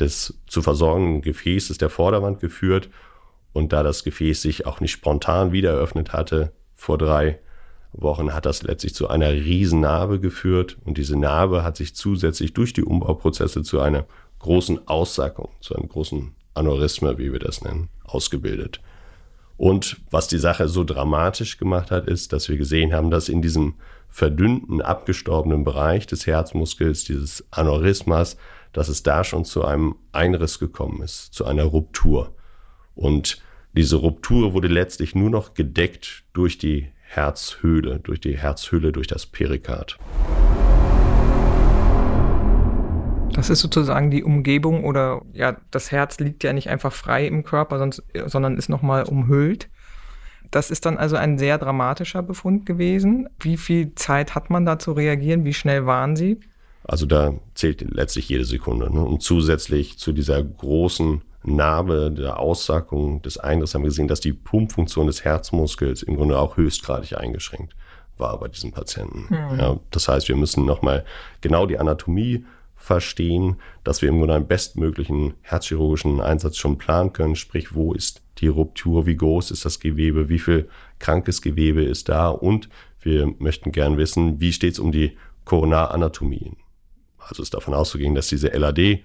des 0.00 0.38
zu 0.46 0.62
versorgenden 0.62 1.22
Gefäßes 1.22 1.78
der 1.78 1.90
Vorderwand 1.90 2.40
geführt. 2.40 2.88
Und 3.52 3.72
da 3.72 3.82
das 3.82 4.04
Gefäß 4.04 4.42
sich 4.42 4.66
auch 4.66 4.80
nicht 4.80 4.92
spontan 4.92 5.52
wieder 5.52 5.70
eröffnet 5.70 6.12
hatte 6.12 6.52
vor 6.74 6.98
drei 6.98 7.38
Wochen, 7.92 8.34
hat 8.34 8.46
das 8.46 8.62
letztlich 8.62 8.94
zu 8.94 9.08
einer 9.08 9.30
riesen 9.32 9.80
Narbe 9.80 10.20
geführt. 10.20 10.76
Und 10.84 10.98
diese 10.98 11.16
Narbe 11.16 11.64
hat 11.64 11.76
sich 11.76 11.94
zusätzlich 11.94 12.52
durch 12.54 12.72
die 12.72 12.84
Umbauprozesse 12.84 13.62
zu 13.62 13.80
einer 13.80 14.06
großen 14.38 14.86
Aussackung, 14.86 15.50
zu 15.60 15.74
einem 15.74 15.88
großen 15.88 16.32
Aneurysma, 16.54 17.18
wie 17.18 17.32
wir 17.32 17.40
das 17.40 17.62
nennen, 17.62 17.88
ausgebildet. 18.04 18.80
Und 19.56 19.96
was 20.10 20.28
die 20.28 20.38
Sache 20.38 20.68
so 20.68 20.84
dramatisch 20.84 21.58
gemacht 21.58 21.90
hat, 21.90 22.06
ist, 22.06 22.32
dass 22.32 22.48
wir 22.48 22.56
gesehen 22.56 22.92
haben, 22.92 23.10
dass 23.10 23.28
in 23.28 23.42
diesem 23.42 23.74
verdünnten, 24.08 24.80
abgestorbenen 24.80 25.64
Bereich 25.64 26.06
des 26.06 26.26
Herzmuskels, 26.26 27.04
dieses 27.04 27.44
Aneurysmas, 27.50 28.36
dass 28.72 28.88
es 28.88 29.02
da 29.02 29.24
schon 29.24 29.44
zu 29.44 29.64
einem 29.64 29.96
Einriss 30.12 30.58
gekommen 30.58 31.02
ist, 31.02 31.34
zu 31.34 31.44
einer 31.44 31.64
Ruptur. 31.64 32.34
Und 32.94 33.42
diese 33.72 33.96
Ruptur 33.96 34.54
wurde 34.54 34.68
letztlich 34.68 35.14
nur 35.14 35.30
noch 35.30 35.54
gedeckt 35.54 36.24
durch 36.32 36.58
die 36.58 36.88
Herzhöhle, 37.00 38.00
durch 38.00 38.20
die 38.20 38.36
Herzhülle, 38.36 38.92
durch 38.92 39.06
das 39.06 39.26
Perikard. 39.26 39.98
Das 43.32 43.50
ist 43.50 43.60
sozusagen 43.60 44.10
die 44.10 44.24
Umgebung 44.24 44.84
oder 44.84 45.22
ja, 45.32 45.56
das 45.70 45.92
Herz 45.92 46.18
liegt 46.18 46.42
ja 46.42 46.52
nicht 46.52 46.70
einfach 46.70 46.92
frei 46.92 47.26
im 47.26 47.44
Körper, 47.44 47.78
sonst, 47.78 48.02
sondern 48.26 48.56
ist 48.56 48.68
nochmal 48.68 49.04
umhüllt. 49.04 49.68
Das 50.50 50.70
ist 50.70 50.86
dann 50.86 50.96
also 50.96 51.16
ein 51.16 51.38
sehr 51.38 51.58
dramatischer 51.58 52.22
Befund 52.22 52.66
gewesen. 52.66 53.28
Wie 53.38 53.56
viel 53.56 53.94
Zeit 53.94 54.34
hat 54.34 54.50
man 54.50 54.64
da 54.64 54.78
zu 54.78 54.92
reagieren? 54.92 55.44
Wie 55.44 55.54
schnell 55.54 55.86
waren 55.86 56.16
Sie? 56.16 56.40
Also 56.88 57.04
da 57.04 57.34
zählt 57.54 57.82
letztlich 57.82 58.28
jede 58.30 58.46
Sekunde. 58.46 58.92
Ne? 58.92 59.04
Und 59.04 59.22
zusätzlich 59.22 59.98
zu 59.98 60.12
dieser 60.12 60.42
großen 60.42 61.22
Narbe 61.44 62.10
der 62.10 62.40
Aussackung 62.40 63.20
des 63.22 63.36
Eingriffs 63.38 63.74
haben 63.74 63.82
wir 63.82 63.90
gesehen, 63.90 64.08
dass 64.08 64.20
die 64.20 64.32
Pumpfunktion 64.32 65.06
des 65.06 65.22
Herzmuskels 65.22 66.02
im 66.02 66.16
Grunde 66.16 66.38
auch 66.38 66.56
höchstgradig 66.56 67.16
eingeschränkt 67.16 67.76
war 68.16 68.40
bei 68.40 68.48
diesem 68.48 68.72
Patienten. 68.72 69.26
Mhm. 69.28 69.58
Ja, 69.60 69.78
das 69.90 70.08
heißt, 70.08 70.28
wir 70.28 70.36
müssen 70.36 70.64
nochmal 70.64 71.04
genau 71.42 71.66
die 71.66 71.78
Anatomie 71.78 72.44
verstehen, 72.74 73.56
dass 73.84 74.00
wir 74.00 74.08
im 74.08 74.18
Grunde 74.18 74.34
einen 74.34 74.46
bestmöglichen 74.46 75.34
herzchirurgischen 75.42 76.20
Einsatz 76.22 76.56
schon 76.56 76.78
planen 76.78 77.12
können, 77.12 77.36
sprich, 77.36 77.74
wo 77.74 77.92
ist 77.92 78.22
die 78.38 78.48
Ruptur, 78.48 79.04
wie 79.04 79.16
groß 79.16 79.50
ist 79.50 79.64
das 79.64 79.78
Gewebe, 79.78 80.28
wie 80.30 80.38
viel 80.38 80.68
krankes 80.98 81.42
Gewebe 81.42 81.82
ist 81.82 82.08
da 82.08 82.30
und 82.30 82.70
wir 83.00 83.32
möchten 83.38 83.72
gern 83.72 83.98
wissen, 83.98 84.40
wie 84.40 84.52
steht 84.52 84.72
es 84.72 84.78
um 84.78 84.90
die 84.90 85.18
Koronaranatomie. 85.44 86.56
Also 87.28 87.42
ist 87.42 87.54
davon 87.54 87.74
auszugehen, 87.74 88.14
dass 88.14 88.28
diese 88.28 88.48
LAD 88.48 89.00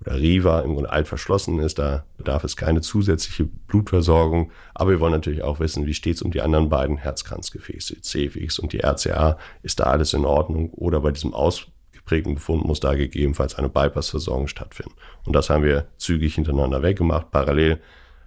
oder 0.00 0.16
Riva 0.16 0.60
im 0.60 0.74
Grunde 0.74 0.90
alt 0.90 1.08
verschlossen 1.08 1.58
ist. 1.58 1.78
Da 1.78 2.04
bedarf 2.16 2.44
es 2.44 2.56
keine 2.56 2.80
zusätzliche 2.80 3.44
Blutversorgung. 3.44 4.50
Aber 4.74 4.90
wir 4.90 5.00
wollen 5.00 5.12
natürlich 5.12 5.42
auch 5.42 5.60
wissen, 5.60 5.86
wie 5.86 5.94
steht 5.94 6.16
es 6.16 6.22
um 6.22 6.30
die 6.30 6.42
anderen 6.42 6.68
beiden 6.68 6.96
Herzkranzgefäße, 6.96 8.00
CFX 8.00 8.58
und 8.58 8.72
die 8.72 8.80
RCA. 8.80 9.38
Ist 9.62 9.80
da 9.80 9.84
alles 9.84 10.12
in 10.12 10.24
Ordnung? 10.24 10.70
Oder 10.70 11.00
bei 11.00 11.12
diesem 11.12 11.32
ausgeprägten 11.32 12.34
Befund 12.34 12.64
muss 12.64 12.80
da 12.80 12.94
gegebenenfalls 12.94 13.54
eine 13.54 13.68
Bypassversorgung 13.68 14.48
stattfinden. 14.48 14.94
Und 15.24 15.34
das 15.34 15.50
haben 15.50 15.64
wir 15.64 15.86
zügig 15.96 16.34
hintereinander 16.34 16.82
weggemacht. 16.82 17.30
Parallel 17.30 17.80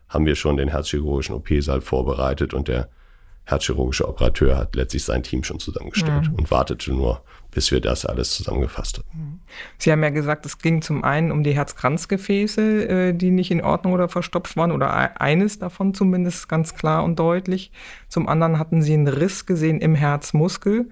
haben 0.07 0.25
wir 0.25 0.35
schon 0.35 0.57
den 0.57 0.69
herzchirurgischen 0.69 1.35
OP-Saal 1.35 1.81
vorbereitet 1.81 2.53
und 2.53 2.67
der 2.67 2.89
herzchirurgische 3.45 4.07
Operateur 4.07 4.57
hat 4.57 4.75
letztlich 4.75 5.03
sein 5.03 5.23
Team 5.23 5.43
schon 5.43 5.59
zusammengestellt 5.59 6.29
mhm. 6.29 6.35
und 6.35 6.51
wartete 6.51 6.91
nur, 6.91 7.21
bis 7.51 7.71
wir 7.71 7.81
das 7.81 8.05
alles 8.05 8.31
zusammengefasst 8.31 8.99
haben. 8.99 9.41
Sie 9.77 9.91
haben 9.91 10.03
ja 10.03 10.09
gesagt, 10.09 10.45
es 10.45 10.59
ging 10.59 10.81
zum 10.81 11.03
einen 11.03 11.31
um 11.31 11.43
die 11.43 11.53
Herzkranzgefäße, 11.53 12.87
äh, 12.87 13.13
die 13.13 13.31
nicht 13.31 13.51
in 13.51 13.61
Ordnung 13.61 13.93
oder 13.93 14.09
verstopft 14.09 14.57
waren, 14.57 14.71
oder 14.71 14.87
e-, 14.87 15.19
eines 15.19 15.59
davon 15.59 15.93
zumindest 15.93 16.47
ganz 16.49 16.75
klar 16.75 17.03
und 17.03 17.17
deutlich. 17.17 17.71
Zum 18.07 18.27
anderen 18.27 18.59
hatten 18.59 18.81
Sie 18.81 18.93
einen 18.93 19.07
Riss 19.07 19.45
gesehen 19.45 19.81
im 19.81 19.95
Herzmuskel. 19.95 20.89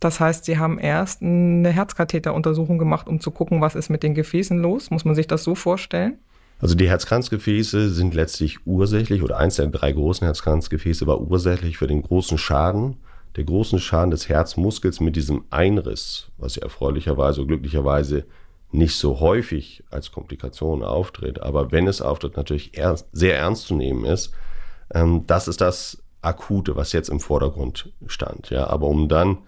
Das 0.00 0.20
heißt, 0.20 0.44
Sie 0.44 0.58
haben 0.58 0.78
erst 0.78 1.22
eine 1.22 1.70
Herzkatheteruntersuchung 1.70 2.78
gemacht, 2.78 3.08
um 3.08 3.20
zu 3.20 3.30
gucken, 3.30 3.60
was 3.60 3.74
ist 3.74 3.88
mit 3.88 4.02
den 4.02 4.14
Gefäßen 4.14 4.58
los. 4.58 4.90
Muss 4.90 5.04
man 5.04 5.14
sich 5.14 5.26
das 5.26 5.42
so 5.42 5.54
vorstellen? 5.54 6.18
Also 6.58 6.74
die 6.74 6.88
Herzkranzgefäße 6.88 7.90
sind 7.90 8.14
letztlich 8.14 8.66
ursächlich 8.66 9.22
oder 9.22 9.36
eins 9.36 9.56
der 9.56 9.66
drei 9.66 9.92
großen 9.92 10.24
Herzkranzgefäße 10.24 11.06
war 11.06 11.20
ursächlich 11.20 11.76
für 11.76 11.86
den 11.86 12.02
großen 12.02 12.38
Schaden, 12.38 12.96
der 13.36 13.44
großen 13.44 13.78
Schaden 13.78 14.10
des 14.10 14.28
Herzmuskels 14.28 15.00
mit 15.00 15.14
diesem 15.14 15.44
Einriss, 15.50 16.28
was 16.38 16.56
ja 16.56 16.62
erfreulicherweise 16.62 17.40
oder 17.40 17.48
glücklicherweise 17.48 18.24
nicht 18.72 18.96
so 18.96 19.20
häufig 19.20 19.84
als 19.90 20.10
Komplikation 20.10 20.82
auftritt, 20.82 21.40
aber 21.40 21.70
wenn 21.70 21.86
es 21.86 22.00
auftritt, 22.00 22.36
natürlich 22.36 22.76
ernst, 22.76 23.06
sehr 23.12 23.36
ernst 23.36 23.66
zu 23.66 23.74
nehmen 23.74 24.04
ist. 24.04 24.32
Ähm, 24.92 25.24
das 25.26 25.48
ist 25.48 25.60
das 25.60 26.02
Akute, 26.22 26.76
was 26.76 26.92
jetzt 26.92 27.08
im 27.08 27.20
Vordergrund 27.20 27.92
stand. 28.06 28.50
Ja, 28.50 28.66
aber 28.66 28.86
um 28.86 29.08
dann, 29.08 29.38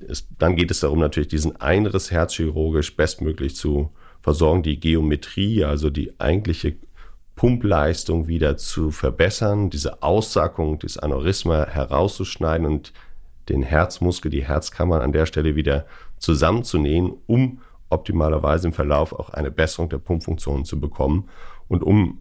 ist, 0.00 0.28
dann 0.38 0.56
geht 0.56 0.70
es 0.70 0.80
darum, 0.80 0.98
natürlich 0.98 1.28
diesen 1.28 1.56
Einriss 1.60 2.10
herzchirurgisch 2.10 2.94
bestmöglich 2.96 3.56
zu 3.56 3.90
versorgen, 4.20 4.62
die 4.62 4.78
Geometrie, 4.78 5.64
also 5.64 5.90
die 5.90 6.18
eigentliche 6.20 6.76
Pumpleistung 7.36 8.26
wieder 8.26 8.56
zu 8.56 8.90
verbessern, 8.90 9.70
diese 9.70 10.02
Aussackung, 10.02 10.80
dieses 10.80 10.98
Aneurysma 10.98 11.66
herauszuschneiden 11.66 12.66
und 12.66 12.92
den 13.48 13.62
Herzmuskel, 13.62 14.30
die 14.30 14.44
Herzkammer 14.44 15.00
an 15.02 15.12
der 15.12 15.26
Stelle 15.26 15.56
wieder 15.56 15.86
zusammenzunähen, 16.18 17.12
um 17.26 17.60
optimalerweise 17.90 18.68
im 18.68 18.72
Verlauf 18.72 19.12
auch 19.12 19.30
eine 19.30 19.50
Besserung 19.50 19.88
der 19.88 19.98
Pumpfunktion 19.98 20.64
zu 20.64 20.78
bekommen 20.78 21.28
und 21.68 21.82
um 21.82 22.20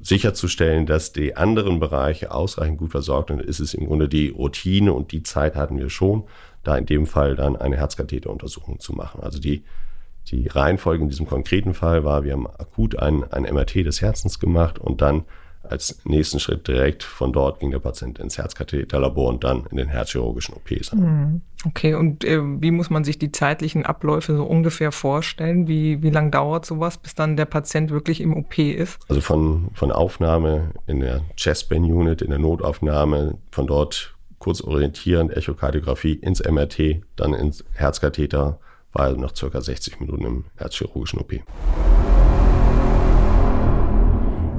sicherzustellen, 0.00 0.86
dass 0.86 1.12
die 1.12 1.36
anderen 1.36 1.80
Bereiche 1.80 2.30
ausreichend 2.30 2.78
gut 2.78 2.92
versorgt 2.92 3.30
sind, 3.30 3.42
ist 3.42 3.58
es 3.58 3.74
im 3.74 3.86
Grunde 3.86 4.08
die 4.08 4.28
Routine 4.28 4.92
und 4.92 5.10
die 5.10 5.24
Zeit 5.24 5.56
hatten 5.56 5.76
wir 5.76 5.90
schon, 5.90 6.24
da 6.62 6.76
in 6.76 6.86
dem 6.86 7.06
Fall 7.06 7.34
dann 7.34 7.56
eine 7.56 7.76
Herzkatheteruntersuchung 7.76 8.78
zu 8.78 8.92
machen. 8.92 9.22
Also 9.22 9.40
die 9.40 9.64
die 10.30 10.46
Reihenfolge 10.46 11.02
in 11.02 11.08
diesem 11.08 11.26
konkreten 11.26 11.74
Fall 11.74 12.04
war, 12.04 12.24
wir 12.24 12.32
haben 12.32 12.46
akut 12.46 12.98
ein, 12.98 13.24
ein 13.32 13.42
MRT 13.42 13.76
des 13.76 14.02
Herzens 14.02 14.38
gemacht 14.38 14.78
und 14.78 15.00
dann 15.00 15.24
als 15.62 16.00
nächsten 16.04 16.40
Schritt 16.40 16.66
direkt 16.66 17.02
von 17.02 17.32
dort 17.32 17.60
ging 17.60 17.70
der 17.70 17.78
Patient 17.78 18.18
ins 18.18 18.38
Herzkatheterlabor 18.38 19.28
und 19.28 19.44
dann 19.44 19.66
in 19.70 19.76
den 19.76 19.88
herzchirurgischen 19.88 20.54
OPs. 20.54 20.92
Mhm. 20.92 21.42
Okay, 21.66 21.94
und 21.94 22.24
äh, 22.24 22.40
wie 22.42 22.70
muss 22.70 22.88
man 22.88 23.04
sich 23.04 23.18
die 23.18 23.32
zeitlichen 23.32 23.84
Abläufe 23.84 24.36
so 24.36 24.44
ungefähr 24.44 24.92
vorstellen? 24.92 25.66
Wie, 25.66 26.02
wie 26.02 26.10
lang 26.10 26.30
dauert 26.30 26.64
sowas, 26.64 26.98
bis 26.98 27.14
dann 27.14 27.36
der 27.36 27.46
Patient 27.46 27.90
wirklich 27.90 28.20
im 28.20 28.36
OP 28.36 28.58
ist? 28.58 28.98
Also 29.08 29.20
von, 29.20 29.70
von 29.74 29.90
Aufnahme 29.90 30.70
in 30.86 31.00
der 31.00 31.22
Chestband-Unit, 31.36 32.22
in 32.22 32.30
der 32.30 32.38
Notaufnahme, 32.38 33.38
von 33.50 33.66
dort 33.66 34.14
kurz 34.38 34.60
orientierend, 34.60 35.36
Echokardiographie 35.36 36.14
ins 36.14 36.42
MRT, 36.42 37.02
dann 37.16 37.34
ins 37.34 37.64
Herzkatheter, 37.72 38.60
war 38.92 39.04
also 39.06 39.20
noch 39.20 39.34
circa 39.36 39.60
60 39.60 40.00
Minuten 40.00 40.24
im 40.24 40.44
herzchirurgischen 40.56 41.18
OP. 41.18 41.32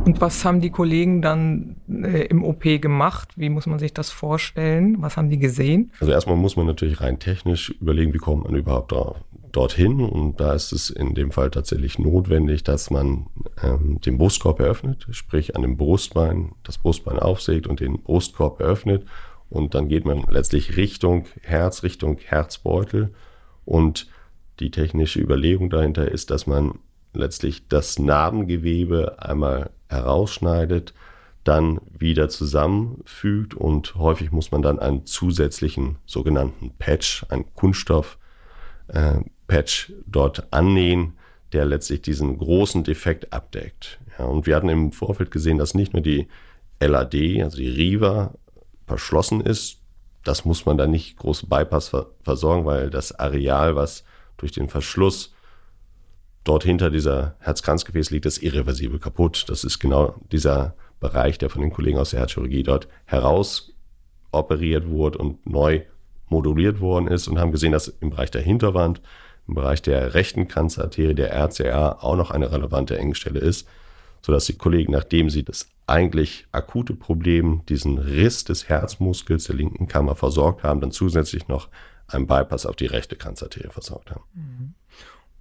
Und 0.10 0.22
was 0.22 0.44
haben 0.44 0.60
die 0.60 0.72
Kollegen 0.72 1.22
dann 1.22 1.76
äh, 1.88 2.26
im 2.26 2.44
OP 2.44 2.64
gemacht? 2.64 3.30
Wie 3.36 3.50
muss 3.50 3.68
man 3.68 3.78
sich 3.78 3.94
das 3.94 4.10
vorstellen? 4.10 5.04
Was 5.04 5.18
haben 5.18 5.30
die 5.30 5.38
gesehen? 5.38 5.92
Also 6.00 6.12
erstmal 6.12 6.36
muss 6.36 6.56
man 6.56 6.66
natürlich 6.66 7.00
rein 7.00 7.20
technisch 7.20 7.70
überlegen, 7.80 8.12
wie 8.12 8.18
kommt 8.18 8.46
man 8.46 8.56
überhaupt 8.56 8.92
da, 8.92 9.18
dorthin. 9.52 10.00
Und 10.00 10.40
da 10.40 10.54
ist 10.54 10.72
es 10.72 10.90
in 10.90 11.14
dem 11.14 11.30
Fall 11.30 11.52
tatsächlich 11.52 12.00
notwendig, 12.00 12.64
dass 12.64 12.90
man 12.90 13.28
ähm, 13.62 14.02
den 14.02 14.18
Brustkorb 14.18 14.60
eröffnet, 14.62 15.06
sprich 15.12 15.56
an 15.56 15.62
dem 15.62 15.78
Brustbein 15.78 16.54
das 16.64 16.80
Brustbein 16.80 17.20
aufsägt 17.20 17.68
und 17.68 17.80
den 17.80 18.02
Brustkorb 18.02 18.62
eröffnet. 18.62 19.06
Und 19.48 19.76
dann 19.76 19.90
geht 19.90 20.06
man 20.06 20.24
letztlich 20.28 20.76
Richtung 20.76 21.26
Herz, 21.44 21.84
Richtung 21.84 22.18
Herzbeutel 22.18 23.14
und 23.64 24.08
die 24.60 24.72
technische 24.72 25.20
Überlegung 25.20 25.70
dahinter 25.70 26.10
ist, 26.10 26.32
dass 26.32 26.48
man 26.48 26.80
letztlich 27.14 27.68
das 27.68 28.00
Narbengewebe 28.00 29.18
einmal 29.20 29.70
herausschneidet, 29.90 30.94
dann 31.44 31.82
wieder 31.98 32.30
zusammenfügt 32.30 33.56
und 33.56 33.96
häufig 33.96 34.32
muss 34.32 34.52
man 34.52 34.62
dann 34.62 34.80
einen 34.80 35.06
zusätzlichen 35.06 35.98
sogenannten 36.06 36.72
Patch, 36.78 37.26
einen 37.30 37.54
Kunststoff-Patch 37.56 39.90
äh, 39.90 39.94
dort 40.06 40.48
annähen, 40.52 41.14
der 41.54 41.66
letztlich 41.66 42.02
diesen 42.02 42.38
großen 42.38 42.84
Defekt 42.84 43.34
abdeckt. 43.34 44.00
Ja, 44.18 44.26
und 44.26 44.46
wir 44.46 44.56
hatten 44.56 44.70
im 44.70 44.92
Vorfeld 44.92 45.32
gesehen, 45.32 45.58
dass 45.58 45.74
nicht 45.74 45.94
nur 45.94 46.04
die 46.04 46.28
LAD, 46.80 47.16
also 47.44 47.58
die 47.58 47.70
Riva, 47.70 48.34
verschlossen 48.86 49.42
ist. 49.42 49.80
Das 50.24 50.46
muss 50.46 50.66
man 50.66 50.78
dann 50.78 50.92
nicht 50.92 51.18
groß 51.18 51.48
Bypass 51.48 51.92
versorgen, 52.22 52.66
weil 52.66 52.90
das 52.90 53.18
Areal, 53.18 53.76
was 53.76 54.04
durch 54.38 54.52
den 54.52 54.68
Verschluss 54.68 55.34
dort 56.44 56.64
hinter 56.64 56.90
dieser 56.90 57.36
Herzkranzgefäß 57.40 58.12
liegt, 58.12 58.26
ist 58.26 58.42
irreversibel 58.42 59.00
kaputt. 59.00 59.46
Das 59.48 59.64
ist 59.64 59.80
genau 59.80 60.16
dieser 60.32 60.76
Bereich, 61.00 61.38
der 61.38 61.50
von 61.50 61.62
den 61.62 61.72
Kollegen 61.72 61.98
aus 61.98 62.12
der 62.12 62.20
Herzchirurgie 62.20 62.64
dort 62.64 62.88
heraus 63.06 63.74
operiert 64.32 64.88
wurde 64.88 65.18
und 65.18 65.46
neu 65.46 65.82
moduliert 66.28 66.80
worden 66.80 67.08
ist 67.08 67.28
und 67.28 67.40
haben 67.40 67.52
gesehen, 67.52 67.72
dass 67.72 67.88
im 67.88 68.12
Bereich 68.12 68.32
der 68.32 68.42
Hinterwand, 68.42 69.02
im 69.48 69.56
Bereich 69.56 69.82
der 69.82 70.14
rechten 70.14 70.48
Kranzarterie, 70.48 71.16
der 71.16 71.34
RCA, 71.34 72.00
auch 72.02 72.16
noch 72.16 72.32
eine 72.32 72.52
relevante 72.52 72.98
Engstelle 72.98 73.40
ist, 73.40 73.68
sodass 74.22 74.46
die 74.46 74.58
Kollegen, 74.58 74.92
nachdem 74.92 75.30
sie 75.30 75.44
das 75.44 75.70
eigentlich 75.88 76.46
akute 76.52 76.94
Problem, 76.94 77.64
diesen 77.68 77.98
Riss 77.98 78.44
des 78.44 78.70
Herzmuskels 78.70 79.46
der 79.46 79.56
linken 79.56 79.88
Kammer 79.88 80.16
versorgt 80.16 80.64
haben, 80.64 80.82
dann 80.82 80.92
zusätzlich 80.92 81.48
noch 81.48 81.70
einen 82.08 82.28
Bypass 82.28 82.66
auf 82.66 82.76
die 82.76 82.86
rechte 82.86 83.16
Kranzarterie 83.16 83.70
versorgt 83.70 84.12
haben. 84.12 84.24
Mhm. 84.34 84.74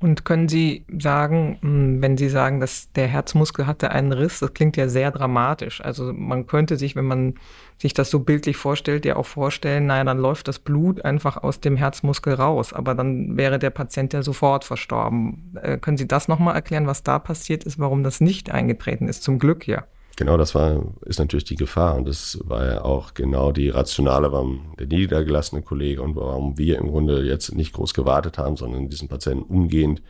Und 0.01 0.25
können 0.25 0.49
Sie 0.49 0.85
sagen, 0.97 1.59
hm, 1.61 2.01
wenn 2.01 2.17
Sie 2.17 2.29
sagen, 2.29 2.61
dass 2.61 2.93
der 2.93 3.09
Herzmuskel 3.09 3.67
hatte 3.67 3.91
einen 3.91 4.13
Riss, 4.13 4.39
das 4.39 4.55
klingt 4.55 4.77
ja 4.77 4.89
sehr 4.89 5.11
dramatisch. 5.11 5.81
Also 5.81 6.13
man 6.13 6.47
könnte 6.47 6.77
sich, 6.77 6.95
wenn 6.95 7.05
man 7.05 7.35
sich 7.79 7.95
das 7.95 8.09
so 8.09 8.21
bildlich 8.21 8.57
vorstellt, 8.57 9.05
ja 9.05 9.17
auch 9.17 9.27
vorstellen, 9.27 9.87
naja, 9.87 10.05
dann 10.05 10.19
läuft 10.19 10.47
das 10.47 10.61
Blut 10.61 11.05
einfach 11.05 11.37
aus 11.37 11.61
dem 11.61 11.77
Herzmuskel 11.77 12.35
raus, 12.35 12.73
aber 12.73 12.95
dann 12.95 13.37
wäre 13.37 13.59
der 13.59 13.71
Patient 13.71 14.13
ja 14.13 14.23
sofort 14.23 14.65
verstorben. 14.65 15.57
Äh, 15.61 15.79
können 15.79 15.97
Sie 15.97 16.07
das 16.07 16.29
nochmal 16.29 16.55
erklären, 16.55 16.87
was 16.87 17.03
da 17.03 17.19
passiert 17.19 17.65
ist, 17.65 17.81
warum 17.81 18.05
das 18.05 18.21
nicht 18.21 18.51
eingetreten 18.51 19.09
ist? 19.09 19.25
Zum 19.25 19.41
Glück 19.41 19.67
ja. 19.67 19.85
Genau, 20.19 20.37
das 20.37 20.53
war, 20.57 20.83
ist 21.03 21.21
natürlich 21.21 21.45
die 21.45 21.55
Gefahr 21.55 21.95
und 21.95 22.09
das 22.09 22.41
war 22.43 22.67
ja 22.67 22.85
auch 22.85 23.15
genau 23.15 23.53
die 23.53 23.69
Rationale, 23.69 24.33
warum 24.33 24.75
der 24.77 24.89
niedergelassene 24.89 25.63
Kollege 25.63 26.03
und 26.03 26.17
warum 26.17 26.59
wir 26.59 26.79
im 26.79 26.89
Grunde 26.89 27.23
jetzt 27.23 27.55
nicht 27.55 27.73
groß 27.73 27.95
gewartet 27.95 28.37
haben, 28.37 28.57
sondern 28.57 28.89
diesen 28.89 29.07
Patienten 29.07 29.45
umgehend 29.45 30.03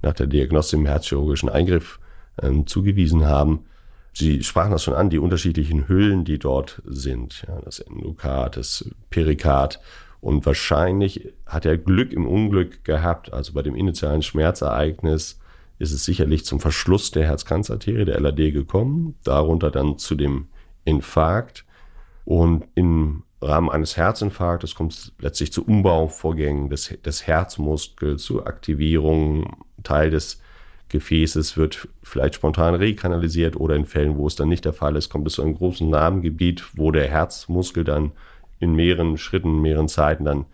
nach 0.00 0.12
der 0.12 0.28
Diagnostik 0.28 0.78
im 0.78 0.86
herzchirurgischen 0.86 1.48
Eingriff 1.48 1.98
ähm, 2.40 2.68
zugewiesen 2.68 3.26
haben. 3.26 3.64
Sie 4.12 4.44
sprachen 4.44 4.70
das 4.70 4.84
schon 4.84 4.94
an, 4.94 5.10
die 5.10 5.18
unterschiedlichen 5.18 5.88
Hüllen, 5.88 6.24
die 6.24 6.38
dort 6.38 6.80
sind, 6.86 7.44
ja, 7.48 7.60
das 7.64 7.80
Endokard, 7.80 8.56
das 8.56 8.88
Perikard. 9.10 9.80
Und 10.20 10.46
wahrscheinlich 10.46 11.32
hat 11.46 11.66
er 11.66 11.78
Glück 11.78 12.12
im 12.12 12.28
Unglück 12.28 12.84
gehabt, 12.84 13.32
also 13.32 13.54
bei 13.54 13.62
dem 13.62 13.74
initialen 13.74 14.22
Schmerzereignis 14.22 15.40
ist 15.78 15.92
es 15.92 16.04
sicherlich 16.04 16.44
zum 16.44 16.60
Verschluss 16.60 17.10
der 17.10 17.24
Herzkranzarterie, 17.24 18.04
der 18.04 18.20
LAD, 18.20 18.52
gekommen, 18.52 19.14
darunter 19.24 19.70
dann 19.70 19.98
zu 19.98 20.14
dem 20.14 20.48
Infarkt. 20.84 21.64
Und 22.24 22.66
im 22.74 23.22
Rahmen 23.40 23.70
eines 23.70 23.96
Herzinfarktes 23.96 24.74
kommt 24.74 24.92
es 24.92 25.12
letztlich 25.20 25.52
zu 25.52 25.64
Umbauvorgängen 25.64 26.70
des, 26.70 26.94
des 27.04 27.26
Herzmuskels, 27.26 28.22
zu 28.22 28.44
Aktivierung. 28.44 29.64
Teil 29.84 30.10
des 30.10 30.40
Gefäßes 30.88 31.56
wird 31.56 31.88
vielleicht 32.02 32.34
spontan 32.34 32.74
rekanalisiert 32.74 33.56
oder 33.56 33.76
in 33.76 33.84
Fällen, 33.84 34.16
wo 34.16 34.26
es 34.26 34.36
dann 34.36 34.48
nicht 34.48 34.64
der 34.64 34.72
Fall 34.72 34.96
ist, 34.96 35.10
kommt 35.10 35.26
es 35.26 35.34
zu 35.34 35.42
einem 35.42 35.54
großen 35.54 35.88
Narbengebiet, 35.88 36.64
wo 36.74 36.90
der 36.90 37.08
Herzmuskel 37.08 37.84
dann 37.84 38.12
in 38.58 38.74
mehreren 38.74 39.18
Schritten, 39.18 39.60
mehreren 39.60 39.88
Zeiten 39.88 40.24
dann 40.24 40.46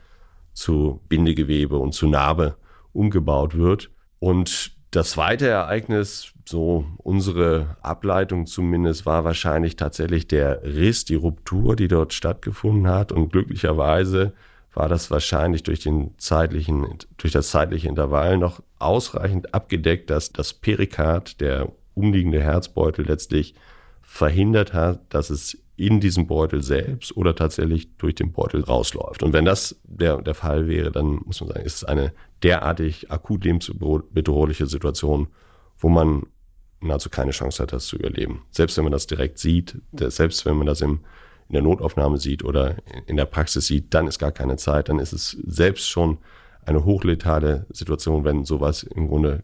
zu 0.52 1.00
Bindegewebe 1.09 1.78
und 1.78 1.95
zu 1.95 2.07
Narbe 2.07 2.57
umgebaut 2.93 3.57
wird. 3.57 3.90
Und 4.19 4.74
das 4.94 5.10
zweite 5.10 5.48
Ereignis, 5.48 6.32
so 6.44 6.86
unsere 6.98 7.76
Ableitung 7.82 8.46
zumindest, 8.46 9.06
war 9.06 9.24
wahrscheinlich 9.24 9.74
tatsächlich 9.74 10.28
der 10.28 10.62
Riss, 10.62 11.04
die 11.04 11.16
Ruptur, 11.16 11.74
die 11.74 11.88
dort 11.88 12.12
stattgefunden 12.12 12.86
hat. 12.86 13.10
Und 13.10 13.30
glücklicherweise 13.30 14.32
war 14.72 14.88
das 14.88 15.10
wahrscheinlich 15.10 15.64
durch, 15.64 15.80
den 15.80 16.14
zeitlichen, 16.18 16.98
durch 17.16 17.32
das 17.32 17.50
zeitliche 17.50 17.88
Intervall 17.88 18.38
noch 18.38 18.62
ausreichend 18.78 19.52
abgedeckt, 19.52 20.10
dass 20.10 20.32
das 20.32 20.52
Perikard, 20.52 21.40
der 21.40 21.72
umliegende 21.94 22.40
Herzbeutel, 22.40 23.04
letztlich 23.06 23.54
verhindert 24.02 24.74
hat, 24.74 25.00
dass 25.08 25.30
es 25.30 25.58
in 25.76 26.00
diesem 26.00 26.26
Beutel 26.26 26.62
selbst 26.62 27.16
oder 27.16 27.35
tatsächlich 27.35 27.97
durch 27.97 28.14
den 28.14 28.33
Beutel 28.33 28.62
rausläuft. 28.62 29.23
Und 29.23 29.33
wenn 29.33 29.45
das 29.45 29.81
der, 29.85 30.23
der 30.23 30.35
Fall 30.35 30.69
wäre, 30.69 30.93
dann 30.93 31.21
muss 31.25 31.40
man 31.40 31.49
sagen, 31.49 31.64
ist 31.64 31.76
es 31.76 31.85
eine 31.85 32.12
derartig 32.43 33.11
akut 33.11 33.45
lebensbedrohliche 33.45 34.66
Situation, 34.66 35.28
wo 35.78 35.88
man 35.88 36.25
nahezu 36.81 37.11
keine 37.11 37.33
Chance 37.33 37.62
hat, 37.62 37.73
das 37.73 37.87
zu 37.87 37.97
überleben. 37.97 38.43
Selbst 38.50 38.76
wenn 38.76 38.85
man 38.85 38.93
das 38.93 39.07
direkt 39.07 39.38
sieht, 39.38 39.81
selbst 39.93 40.47
wenn 40.47 40.57
man 40.57 40.66
das 40.66 40.81
im, 40.81 41.00
in 41.49 41.54
der 41.54 41.62
Notaufnahme 41.62 42.19
sieht 42.19 42.45
oder 42.45 42.76
in 43.07 43.16
der 43.16 43.25
Praxis 43.25 43.66
sieht, 43.66 43.93
dann 43.95 44.07
ist 44.07 44.19
gar 44.19 44.33
keine 44.33 44.57
Zeit. 44.57 44.88
Dann 44.88 44.99
ist 44.99 45.12
es 45.12 45.31
selbst 45.45 45.88
schon 45.88 46.19
eine 46.64 46.85
hochletale 46.85 47.66
Situation, 47.71 48.25
wenn 48.25 48.45
sowas 48.45 48.83
im 48.85 49.09
Grunde 49.09 49.43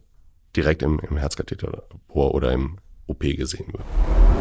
direkt 0.56 0.82
im, 0.82 1.00
im 1.00 1.16
Herzkatheter 1.16 1.84
oder 2.08 2.52
im 2.52 2.78
OP 3.06 3.20
gesehen 3.20 3.72
wird. 3.72 4.39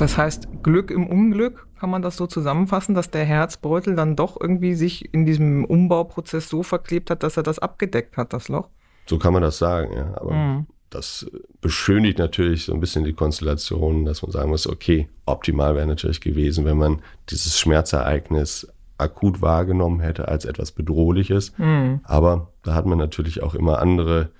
Das 0.00 0.16
heißt, 0.16 0.48
Glück 0.62 0.90
im 0.90 1.06
Unglück, 1.06 1.66
kann 1.78 1.90
man 1.90 2.00
das 2.00 2.16
so 2.16 2.26
zusammenfassen, 2.26 2.94
dass 2.94 3.10
der 3.10 3.26
Herzbeutel 3.26 3.94
dann 3.94 4.16
doch 4.16 4.40
irgendwie 4.40 4.72
sich 4.72 5.12
in 5.12 5.26
diesem 5.26 5.66
Umbauprozess 5.66 6.48
so 6.48 6.62
verklebt 6.62 7.10
hat, 7.10 7.22
dass 7.22 7.36
er 7.36 7.42
das 7.42 7.58
abgedeckt 7.58 8.16
hat, 8.16 8.32
das 8.32 8.48
Loch? 8.48 8.70
So 9.04 9.18
kann 9.18 9.34
man 9.34 9.42
das 9.42 9.58
sagen, 9.58 9.92
ja. 9.94 10.14
Aber 10.16 10.32
mhm. 10.32 10.66
das 10.88 11.30
beschönigt 11.60 12.18
natürlich 12.18 12.64
so 12.64 12.72
ein 12.72 12.80
bisschen 12.80 13.04
die 13.04 13.12
Konstellation, 13.12 14.06
dass 14.06 14.22
man 14.22 14.30
sagen 14.30 14.48
muss, 14.48 14.66
okay, 14.66 15.10
optimal 15.26 15.74
wäre 15.74 15.86
natürlich 15.86 16.22
gewesen, 16.22 16.64
wenn 16.64 16.78
man 16.78 17.02
dieses 17.28 17.60
Schmerzereignis 17.60 18.72
akut 18.96 19.42
wahrgenommen 19.42 20.00
hätte 20.00 20.28
als 20.28 20.46
etwas 20.46 20.72
Bedrohliches. 20.72 21.52
Mhm. 21.58 22.00
Aber 22.04 22.52
da 22.62 22.74
hat 22.74 22.86
man 22.86 22.96
natürlich 22.96 23.42
auch 23.42 23.54
immer 23.54 23.80
andere 23.80 24.30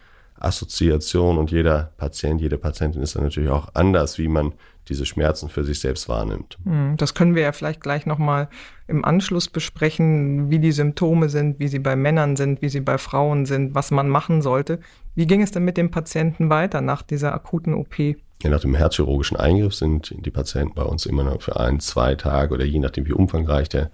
Assoziationen 0.41 1.39
und 1.39 1.51
jeder 1.51 1.93
Patient, 1.97 2.41
jede 2.41 2.59
Patientin 2.59 3.03
ist 3.03 3.15
dann 3.15 3.23
natürlich 3.23 3.51
auch 3.51 3.69
anders, 3.75 4.19
wie 4.19 4.29
man 4.29 4.55
diese 4.89 5.07
Schmerzen 5.07 5.49
für 5.49 5.65
sich 5.65 5.79
selbst 5.79 6.09
wahrnimmt. 6.09 6.59
Hm, 6.65 6.97
das 6.97 7.15
können 7.15 7.35
wir 7.35 7.43
ja 7.43 7.53
vielleicht 7.53 7.81
gleich 7.81 8.07
nochmal 8.07 8.49
im 8.89 9.05
Anschluss 9.05 9.49
besprechen, 9.49 10.51
wie 10.51 10.59
die 10.59 10.73
Symptome 10.73 11.29
sind, 11.29 11.61
wie 11.61 11.69
sie 11.69 11.79
bei 11.79 11.95
Männern 11.95 12.37
sind, 12.37 12.63
wie 12.63 12.69
sie 12.69 12.81
bei 12.81 12.99
Frauen 12.99 13.47
sind, 13.47 13.75
was 13.75 13.91
man 13.91 14.09
machen 14.09 14.43
sollte. 14.43 14.81
Wie 15.15 15.27
ging 15.27 15.43
es 15.43 15.53
denn 15.53 15.65
mit 15.65 15.77
dem 15.77 15.91
Patienten 15.91 16.51
weiter 16.51 16.81
nach 16.81 17.03
dieser 17.03 17.35
akuten 17.35 17.75
OP? 17.75 17.99
Ja, 17.99 18.49
nach 18.49 18.61
dem 18.61 18.75
herzchirurgischen 18.75 19.37
Eingriff 19.37 19.75
sind 19.75 20.15
die 20.25 20.31
Patienten 20.31 20.75
bei 20.75 20.83
uns 20.83 21.07
immer 21.07 21.25
noch 21.25 21.43
für 21.43 21.61
ein, 21.61 21.79
zwei 21.79 22.15
Tage 22.15 22.55
oder 22.55 22.65
je 22.65 22.79
nachdem, 22.79 23.07
wie 23.07 23.13
umfangreich 23.13 23.69
der, 23.69 23.91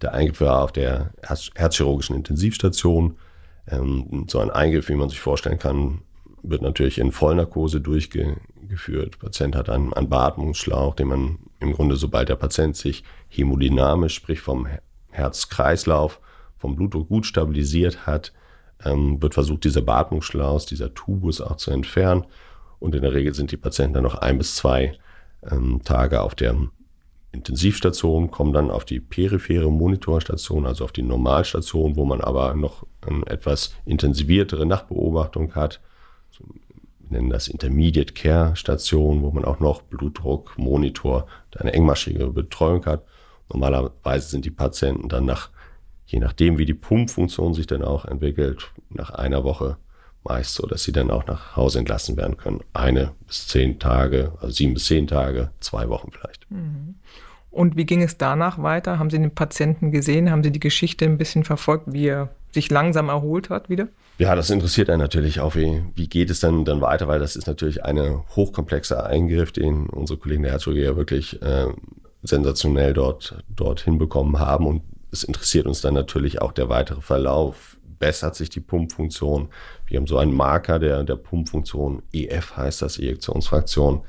der 0.00 0.14
Eingriff 0.14 0.40
war, 0.40 0.62
auf 0.62 0.72
der 0.72 1.10
Herz, 1.22 1.50
herzchirurgischen 1.54 2.16
Intensivstation. 2.16 3.16
Ähm, 3.68 4.26
so 4.28 4.38
ein 4.38 4.50
Eingriff, 4.50 4.88
wie 4.88 4.94
man 4.94 5.08
sich 5.08 5.20
vorstellen 5.20 5.58
kann, 5.58 6.02
wird 6.42 6.62
natürlich 6.62 6.98
in 6.98 7.12
Vollnarkose 7.12 7.80
durchge 7.80 8.36
geführt. 8.68 9.14
Der 9.14 9.26
Patient 9.26 9.54
hat 9.54 9.68
einen, 9.68 9.92
einen 9.92 10.08
Beatmungsschlauch, 10.08 10.94
den 10.94 11.08
man 11.08 11.38
im 11.60 11.72
Grunde, 11.72 11.96
sobald 11.96 12.28
der 12.28 12.36
Patient 12.36 12.76
sich 12.76 13.04
hämodynamisch, 13.28 14.14
sprich 14.14 14.40
vom 14.40 14.66
Herzkreislauf, 15.10 16.20
vom 16.56 16.74
Blutdruck 16.74 17.08
gut 17.08 17.26
stabilisiert 17.26 18.06
hat, 18.06 18.32
ähm, 18.84 19.22
wird 19.22 19.34
versucht, 19.34 19.64
dieser 19.64 19.82
Beatmungsschlauch, 19.82 20.64
dieser 20.64 20.94
Tubus 20.94 21.40
auch 21.40 21.56
zu 21.56 21.70
entfernen. 21.70 22.24
Und 22.78 22.94
in 22.94 23.02
der 23.02 23.12
Regel 23.12 23.34
sind 23.34 23.52
die 23.52 23.56
Patienten 23.56 23.94
dann 23.94 24.04
noch 24.04 24.16
ein 24.16 24.38
bis 24.38 24.56
zwei 24.56 24.98
ähm, 25.48 25.82
Tage 25.84 26.20
auf 26.20 26.34
der 26.34 26.56
Intensivstation, 27.32 28.30
kommen 28.30 28.52
dann 28.52 28.70
auf 28.70 28.84
die 28.84 29.00
periphere 29.00 29.70
Monitorstation, 29.70 30.66
also 30.66 30.84
auf 30.84 30.92
die 30.92 31.02
Normalstation, 31.02 31.96
wo 31.96 32.04
man 32.04 32.20
aber 32.20 32.54
noch 32.54 32.86
eine 33.00 33.26
etwas 33.26 33.74
intensiviertere 33.86 34.66
Nachtbeobachtung 34.66 35.54
hat 35.54 35.80
nennen 37.12 37.30
das 37.30 37.46
Intermediate 37.46 38.14
Care 38.14 38.56
Station, 38.56 39.22
wo 39.22 39.30
man 39.30 39.44
auch 39.44 39.60
noch 39.60 39.82
Blutdruck, 39.82 40.58
Monitor, 40.58 41.26
eine 41.56 41.72
engmaschige 41.72 42.26
Betreuung 42.28 42.84
hat. 42.86 43.04
Normalerweise 43.52 44.30
sind 44.30 44.44
die 44.44 44.50
Patienten 44.50 45.08
dann 45.08 45.26
nach, 45.26 45.50
je 46.06 46.18
nachdem 46.18 46.58
wie 46.58 46.64
die 46.64 46.74
Pumpfunktion 46.74 47.54
sich 47.54 47.66
dann 47.66 47.84
auch 47.84 48.06
entwickelt, 48.06 48.72
nach 48.88 49.10
einer 49.10 49.44
Woche 49.44 49.76
meist 50.24 50.54
so, 50.54 50.66
dass 50.66 50.84
sie 50.84 50.92
dann 50.92 51.10
auch 51.10 51.26
nach 51.26 51.56
Hause 51.56 51.78
entlassen 51.78 52.16
werden 52.16 52.36
können. 52.36 52.60
Eine 52.72 53.12
bis 53.26 53.48
zehn 53.48 53.78
Tage, 53.78 54.32
also 54.40 54.50
sieben 54.52 54.74
bis 54.74 54.86
zehn 54.86 55.06
Tage, 55.06 55.50
zwei 55.60 55.88
Wochen 55.88 56.10
vielleicht. 56.12 56.50
Mhm. 56.50 56.94
Und 57.50 57.76
wie 57.76 57.84
ging 57.84 58.02
es 58.02 58.16
danach 58.16 58.62
weiter? 58.62 58.98
Haben 58.98 59.10
Sie 59.10 59.18
den 59.18 59.34
Patienten 59.34 59.90
gesehen? 59.90 60.30
Haben 60.30 60.42
Sie 60.42 60.52
die 60.52 60.60
Geschichte 60.60 61.04
ein 61.04 61.18
bisschen 61.18 61.44
verfolgt, 61.44 61.92
wie 61.92 62.06
er 62.06 62.30
sich 62.50 62.70
langsam 62.70 63.08
erholt 63.10 63.50
hat 63.50 63.68
wieder? 63.68 63.88
Ja, 64.18 64.34
das 64.34 64.50
interessiert 64.50 64.88
einen 64.88 65.00
natürlich 65.00 65.40
auch, 65.40 65.54
wie, 65.54 65.82
wie 65.94 66.08
geht 66.08 66.30
es 66.30 66.40
dann, 66.40 66.64
dann 66.64 66.80
weiter, 66.80 67.08
weil 67.08 67.18
das 67.18 67.36
ist 67.36 67.46
natürlich 67.46 67.84
eine 67.84 68.24
hochkomplexe 68.36 69.04
Eingriff, 69.04 69.52
den 69.52 69.86
unsere 69.86 70.18
Kollegen 70.18 70.44
der 70.44 70.52
Herzchirurgie 70.52 70.84
ja 70.84 70.96
wirklich 70.96 71.42
äh, 71.42 71.66
sensationell 72.22 72.94
dort, 72.94 73.42
dort 73.54 73.80
hinbekommen 73.80 74.38
haben. 74.38 74.66
Und 74.66 74.82
es 75.10 75.24
interessiert 75.24 75.66
uns 75.66 75.80
dann 75.80 75.94
natürlich 75.94 76.40
auch 76.40 76.52
der 76.52 76.68
weitere 76.68 77.00
Verlauf. 77.00 77.76
Bessert 78.02 78.34
sich 78.34 78.50
die 78.50 78.58
Pumpfunktion? 78.58 79.48
Wir 79.86 80.00
haben 80.00 80.08
so 80.08 80.18
einen 80.18 80.34
Marker 80.34 80.80
der, 80.80 81.04
der 81.04 81.14
Pumpfunktion, 81.14 82.02
EF 82.12 82.56
heißt 82.56 82.82
das, 82.82 82.98
Ejektionsfraktion. 82.98 84.02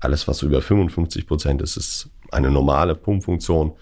Alles, 0.00 0.26
was 0.26 0.40
über 0.40 0.62
55 0.62 1.26
Prozent 1.26 1.60
ist, 1.60 1.76
ist 1.76 2.08
eine 2.32 2.50
normale 2.50 2.94
Pumpfunktion. 2.94 3.76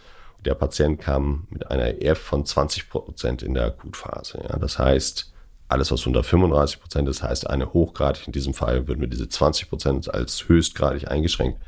Der 0.44 0.54
Patient 0.54 1.00
kam 1.00 1.46
mit 1.50 1.70
einer 1.70 2.02
EF 2.02 2.18
von 2.18 2.44
20 2.44 2.90
Prozent 2.90 3.44
in 3.44 3.54
der 3.54 3.66
Akutphase. 3.66 4.42
Ja. 4.42 4.58
Das 4.58 4.80
heißt, 4.80 5.32
alles, 5.68 5.92
was 5.92 6.04
unter 6.04 6.24
35 6.24 6.80
Prozent 6.80 7.08
ist, 7.08 7.22
heißt 7.22 7.48
eine 7.48 7.72
hochgradig. 7.72 8.26
In 8.26 8.32
diesem 8.32 8.54
Fall 8.54 8.88
würden 8.88 9.02
wir 9.02 9.08
diese 9.08 9.28
20 9.28 9.68
Prozent 9.68 10.12
als 10.12 10.48
höchstgradig 10.48 11.08
eingeschränkt 11.08 11.62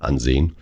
ansehen. 0.00 0.56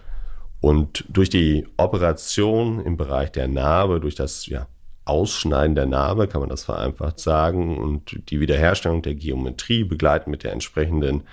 Und 0.60 1.04
durch 1.08 1.30
die 1.30 1.68
Operation 1.76 2.84
im 2.84 2.96
Bereich 2.96 3.30
der 3.30 3.46
Narbe, 3.46 4.00
durch 4.00 4.16
das 4.16 4.46
ja, 4.46 4.66
Ausschneiden 5.04 5.74
der 5.74 5.86
Narbe, 5.86 6.28
kann 6.28 6.40
man 6.40 6.50
das 6.50 6.64
vereinfacht 6.64 7.18
sagen, 7.18 7.78
und 7.78 8.30
die 8.30 8.40
Wiederherstellung 8.40 9.02
der 9.02 9.14
Geometrie 9.14 9.84
begleiten 9.84 10.30
mit 10.30 10.44
der 10.44 10.52
entsprechenden 10.52 11.24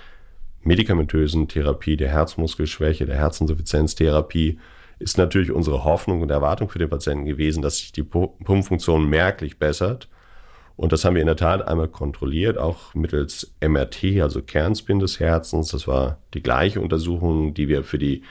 medikamentösen 0.62 1.48
Therapie, 1.48 1.96
der 1.96 2.10
Herzmuskelschwäche, 2.10 3.06
der 3.06 3.16
Herzinsuffizienztherapie, 3.16 4.58
ist 4.98 5.18
natürlich 5.18 5.50
unsere 5.50 5.84
Hoffnung 5.84 6.22
und 6.22 6.30
Erwartung 6.30 6.68
für 6.68 6.78
den 6.78 6.88
Patienten 6.90 7.24
gewesen, 7.24 7.62
dass 7.62 7.78
sich 7.78 7.92
die 7.92 8.04
Pumpfunktion 8.04 9.08
merklich 9.08 9.58
bessert. 9.58 10.08
Und 10.76 10.92
das 10.92 11.04
haben 11.04 11.14
wir 11.14 11.22
in 11.22 11.26
der 11.26 11.36
Tat 11.36 11.66
einmal 11.66 11.88
kontrolliert, 11.88 12.56
auch 12.56 12.94
mittels 12.94 13.52
MRT, 13.60 14.20
also 14.22 14.42
Kernspin 14.42 15.00
des 15.00 15.18
Herzens. 15.18 15.70
Das 15.70 15.88
war 15.88 16.18
die 16.34 16.42
gleiche 16.42 16.80
Untersuchung, 16.80 17.52
die 17.54 17.68
wir 17.68 17.84
für 17.84 17.98
die 17.98 18.22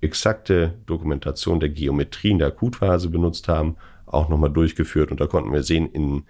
exakte 0.00 0.74
Dokumentation 0.86 1.60
der 1.60 1.70
Geometrie 1.70 2.30
in 2.30 2.38
der 2.38 2.48
Akutphase 2.48 3.08
benutzt 3.08 3.48
haben, 3.48 3.76
auch 4.06 4.28
nochmal 4.28 4.50
durchgeführt. 4.50 5.10
Und 5.10 5.20
da 5.20 5.26
konnten 5.26 5.52
wir 5.52 5.62
sehen, 5.62 5.90
in 5.90 6.24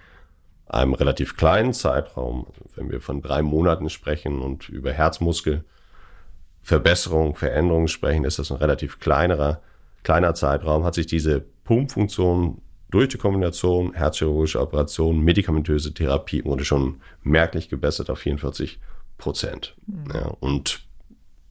einem 0.66 0.94
relativ 0.94 1.36
kleinen 1.36 1.72
Zeitraum, 1.72 2.46
wenn 2.74 2.90
wir 2.90 3.00
von 3.00 3.22
drei 3.22 3.42
Monaten 3.42 3.88
sprechen 3.88 4.40
und 4.40 4.68
über 4.68 4.92
Herzmuskelverbesserung, 4.92 7.36
Veränderungen 7.36 7.86
sprechen, 7.88 8.24
ist 8.24 8.40
das 8.40 8.50
ein 8.50 8.58
relativ 8.58 8.98
kleinerer, 8.98 9.62
kleiner 10.02 10.34
Zeitraum, 10.34 10.84
hat 10.84 10.94
sich 10.94 11.06
diese 11.06 11.44
Pumpfunktion 11.64 12.60
durch 12.90 13.08
die 13.08 13.18
Kombination 13.18 13.94
herzchirurgische 13.94 14.60
Operation, 14.60 15.20
medikamentöse 15.20 15.92
Therapie 15.92 16.44
wurde 16.44 16.64
schon 16.64 17.00
merklich 17.22 17.68
gebessert 17.68 18.10
auf 18.10 18.20
44 18.20 18.78
Prozent. 19.18 19.76
Mhm. 19.86 20.04
Ja, 20.14 20.26
und 20.40 20.86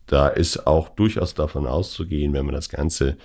da 0.08 0.28
ist 0.28 0.68
auch 0.68 0.90
durchaus 0.90 1.34
davon 1.34 1.68
auszugehen, 1.68 2.34
wenn 2.34 2.46
man 2.46 2.56
das 2.56 2.70
Ganze 2.70 3.18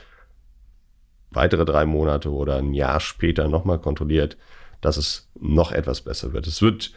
weitere 1.30 1.64
drei 1.64 1.86
Monate 1.86 2.30
oder 2.30 2.56
ein 2.56 2.74
Jahr 2.74 3.00
später 3.00 3.48
nochmal 3.48 3.78
kontrolliert, 3.78 4.36
dass 4.80 4.96
es 4.96 5.28
noch 5.38 5.72
etwas 5.72 6.00
besser 6.00 6.32
wird. 6.32 6.46
Es 6.46 6.62
wird 6.62 6.92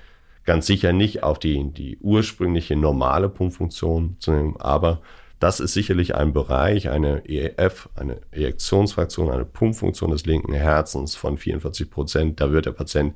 ganz 0.45 0.65
sicher 0.65 0.93
nicht 0.93 1.23
auf 1.23 1.39
die, 1.39 1.71
die 1.71 1.97
ursprüngliche 1.99 2.75
normale 2.75 3.29
Pumpfunktion 3.29 4.17
zu 4.19 4.31
nehmen, 4.31 4.55
aber 4.59 5.01
Das 5.43 5.59
ist 5.59 5.73
sicherlich 5.73 6.15
ein 6.15 6.31
Bereich, 6.31 6.87
eine 6.87 7.27
EF, 7.27 7.89
eine 7.95 8.21
Ejektionsfraktion, 8.31 9.29
eine 9.29 9.43
Pumpfunktion 9.43 10.11
des 10.11 10.25
linken 10.25 10.53
Herzens 10.53 11.15
von 11.15 11.37
44 11.37 11.91
Prozent. 11.91 12.39
Da 12.39 12.53
wird 12.53 12.65
der 12.65 12.71
Patient 12.71 13.13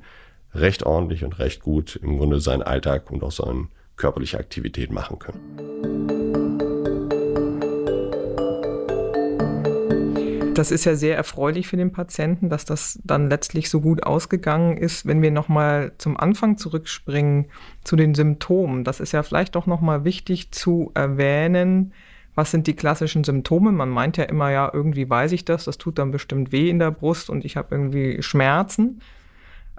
recht 0.52 0.82
ordentlich 0.82 1.24
und 1.24 1.38
recht 1.38 1.62
gut 1.62 1.96
im 1.96 2.18
Grunde 2.18 2.38
seinen 2.40 2.62
Alltag 2.62 3.10
und 3.10 3.22
auch 3.22 3.32
seine 3.32 3.68
körperliche 3.96 4.36
Aktivität 4.36 4.92
machen 4.92 5.18
können. 5.18 6.17
Das 10.58 10.70
ist 10.72 10.84
ja 10.84 10.96
sehr 10.96 11.16
erfreulich 11.16 11.68
für 11.68 11.76
den 11.76 11.92
Patienten, 11.92 12.48
dass 12.48 12.64
das 12.64 12.98
dann 13.04 13.30
letztlich 13.30 13.70
so 13.70 13.80
gut 13.80 14.02
ausgegangen 14.02 14.76
ist. 14.76 15.06
Wenn 15.06 15.22
wir 15.22 15.30
nochmal 15.30 15.92
zum 15.98 16.16
Anfang 16.16 16.58
zurückspringen 16.58 17.46
zu 17.84 17.94
den 17.94 18.14
Symptomen, 18.14 18.82
das 18.84 19.00
ist 19.00 19.12
ja 19.12 19.22
vielleicht 19.22 19.54
doch 19.54 19.66
nochmal 19.66 20.04
wichtig 20.04 20.50
zu 20.50 20.90
erwähnen, 20.94 21.92
was 22.34 22.50
sind 22.50 22.66
die 22.66 22.76
klassischen 22.76 23.24
Symptome? 23.24 23.72
Man 23.72 23.88
meint 23.88 24.16
ja 24.16 24.24
immer, 24.24 24.50
ja, 24.50 24.70
irgendwie 24.72 25.08
weiß 25.08 25.32
ich 25.32 25.44
das, 25.44 25.64
das 25.64 25.78
tut 25.78 25.98
dann 25.98 26.10
bestimmt 26.10 26.52
weh 26.52 26.70
in 26.70 26.78
der 26.78 26.92
Brust 26.92 27.30
und 27.30 27.44
ich 27.44 27.56
habe 27.56 27.74
irgendwie 27.74 28.22
Schmerzen. 28.22 29.00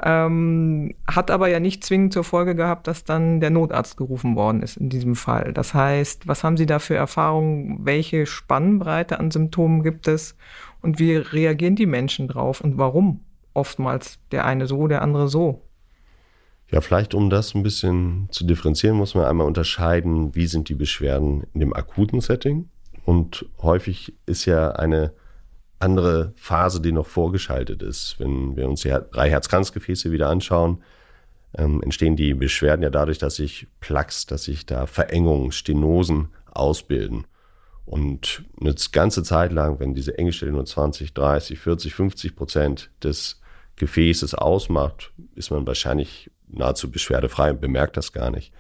Ähm, 0.02 0.96
hat 1.08 1.30
aber 1.30 1.50
ja 1.50 1.60
nicht 1.60 1.84
zwingend 1.84 2.14
zur 2.14 2.24
Folge 2.24 2.56
gehabt, 2.56 2.88
dass 2.88 3.04
dann 3.04 3.42
der 3.42 3.50
Notarzt 3.50 3.98
gerufen 3.98 4.36
worden 4.36 4.62
ist 4.62 4.78
in 4.78 4.90
diesem 4.90 5.16
Fall. 5.16 5.52
Das 5.54 5.74
heißt, 5.74 6.28
was 6.28 6.44
haben 6.44 6.56
Sie 6.56 6.66
da 6.66 6.80
für 6.80 6.96
Erfahrungen? 6.96 7.80
Welche 7.84 8.26
Spannbreite 8.26 9.20
an 9.20 9.32
Symptomen 9.32 9.84
gibt 9.84 10.08
es? 10.08 10.36
Und 10.82 11.00
wie 11.00 11.16
reagieren 11.16 11.76
die 11.76 11.86
Menschen 11.86 12.28
drauf 12.28 12.62
und 12.62 12.78
warum 12.78 13.22
oftmals 13.54 14.20
der 14.32 14.46
eine 14.46 14.68
so, 14.68 14.88
der 14.88 15.02
andere 15.02 15.28
so? 15.28 15.62
Ja, 16.72 16.82
vielleicht 16.82 17.14
um 17.14 17.30
das 17.30 17.56
ein 17.56 17.64
bisschen 17.64 18.28
zu 18.32 18.46
differenzieren, 18.46 18.96
muss 18.96 19.16
man 19.16 19.26
einmal 19.26 19.48
unterscheiden, 19.48 20.36
wie 20.36 20.46
sind 20.46 20.70
die 20.70 20.76
Beschwerden 20.76 21.44
in 21.54 21.62
dem 21.62 21.74
akuten 21.74 22.22
Setting. 22.22 22.70
Und 23.06 23.46
häufig 23.62 24.14
ist 24.28 24.46
ja 24.46 24.72
eine 24.72 25.14
andere 25.80 26.34
Phase, 26.36 26.82
die 26.82 26.92
noch 26.92 27.08
vorgeschaltet 27.08 27.82
ist. 27.82 28.18
Wenn 28.20 28.56
wir 28.56 28.70
uns 28.70 28.82
die 28.82 28.96
drei 29.12 29.30
Herzkranzgefäße 29.30 30.12
wieder 30.12 30.30
anschauen, 30.30 30.84
ähm, 31.58 31.82
entstehen 31.82 32.16
die 32.16 32.34
Beschwerden 32.36 32.84
ja 32.84 32.92
dadurch, 32.92 33.18
dass 33.18 33.36
sich 33.36 33.68
Plaques, 33.80 34.28
dass 34.28 34.44
sich 34.44 34.66
da 34.66 34.86
Verengungen, 34.86 35.52
Stenosen 35.52 36.28
ausbilden. 36.52 37.26
Und 37.90 38.44
eine 38.62 38.76
ganze 38.92 39.24
Zeit 39.24 39.52
lang, 39.52 39.80
wenn 39.80 39.96
diese 39.96 40.16
Engstelle 40.16 40.52
nur 40.52 40.64
20, 40.64 41.12
30, 41.16 41.60
40, 41.60 41.96
50 41.96 42.36
Prozent 42.36 42.92
des 43.04 43.42
Gefäßes 43.78 44.36
ausmacht, 44.36 45.12
ist 45.34 45.50
man 45.50 45.66
wahrscheinlich 45.66 46.30
nahezu 46.48 46.92
beschwerdefrei 46.92 47.50
und 47.50 47.62
bemerkt 47.62 47.98
das 47.98 48.14
gar 48.14 48.30
nicht. 48.30 48.54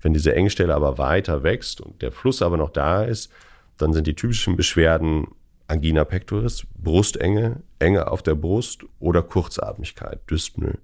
Wenn 0.00 0.14
diese 0.14 0.34
Engstelle 0.34 0.74
aber 0.74 0.96
weiter 0.96 1.42
wächst 1.42 1.82
und 1.82 2.00
der 2.00 2.10
Fluss 2.10 2.40
aber 2.40 2.56
noch 2.56 2.70
da 2.70 3.04
ist, 3.04 3.30
dann 3.76 3.92
sind 3.92 4.06
die 4.06 4.14
typischen 4.14 4.56
Beschwerden 4.56 5.26
Angina 5.66 6.06
pectoris, 6.06 6.66
Brustenge, 6.74 7.62
Enge 7.80 8.10
auf 8.10 8.22
der 8.22 8.34
Brust 8.34 8.86
oder 8.98 9.22
Kurzatmigkeit, 9.22 10.20
Dyspnoe. 10.30 10.78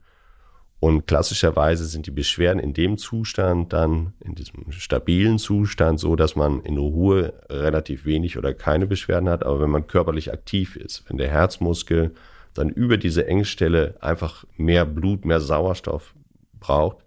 Und 0.79 1.07
klassischerweise 1.07 1.87
sind 1.87 2.07
die 2.07 2.11
Beschwerden 2.11 2.61
in 2.61 2.75
dem 2.75 2.99
Zustand 2.99 3.73
dann, 3.73 4.13
in 4.23 4.35
diesem 4.35 4.71
stabilen 4.73 5.39
Zustand, 5.39 5.99
so, 5.99 6.17
dass 6.17 6.37
man 6.37 6.61
in 6.61 6.77
Ruhe 6.77 7.33
relativ 7.49 8.05
wenig 8.05 8.37
oder 8.37 8.53
keine 8.53 8.87
Beschwerden 8.87 9.29
hat. 9.29 9.45
Aber 9.45 9.61
wenn 9.61 9.71
man 9.71 9.87
körperlich 9.87 10.33
aktiv 10.33 10.77
ist, 10.77 11.09
wenn 11.09 11.17
der 11.17 11.31
Herzmuskel 11.31 12.13
dann 12.53 12.69
über 12.69 12.99
diese 12.99 13.27
Engstelle 13.27 13.97
einfach 14.01 14.45
mehr 14.57 14.85
Blut, 14.85 15.25
mehr 15.25 15.41
Sauerstoff 15.41 16.15
braucht, 16.61 16.99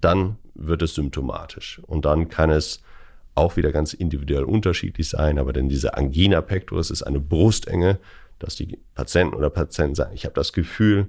dann 0.00 0.36
wird 0.54 0.82
es 0.82 0.94
symptomatisch. 0.94 1.80
Und 1.86 2.04
dann 2.04 2.28
kann 2.28 2.50
es 2.50 2.82
auch 3.36 3.56
wieder 3.56 3.72
ganz 3.72 3.94
individuell 3.94 4.44
unterschiedlich 4.44 5.08
sein. 5.08 5.38
Aber 5.38 5.52
denn 5.52 5.68
diese 5.68 5.96
Angina 5.96 6.40
pectoris 6.40 6.90
ist 6.90 7.02
eine 7.02 7.20
Brustenge, 7.20 7.98
dass 8.38 8.56
die 8.56 8.78
Patienten 8.94 9.34
oder 9.34 9.50
Patienten 9.50 9.94
sagen, 9.94 10.14
ich 10.14 10.24
habe 10.24 10.34
das 10.34 10.52
Gefühl, 10.52 11.08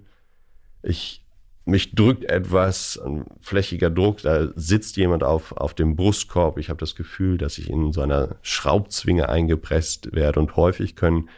ich 0.84 1.25
mich 1.66 1.96
drückt 1.96 2.24
etwas, 2.26 3.00
ein 3.04 3.26
flächiger 3.42 3.90
Druck, 3.90 4.22
da 4.22 4.50
sitzt 4.56 4.98
jemand 4.98 5.24
auf, 5.24 5.52
auf 5.54 5.74
dem 5.74 5.96
Brustkorb. 5.96 6.58
Ich 6.60 6.70
habe 6.70 6.80
das 6.80 6.96
Gefühl, 6.96 7.38
dass 7.38 7.58
ich 7.58 7.70
in 7.70 7.92
so 7.92 8.02
einer 8.02 8.36
Schraubzwinge 8.44 9.28
eingepresst 9.28 10.14
werde 10.14 10.40
und 10.40 10.56
häufig 10.56 10.96
können 10.96 11.30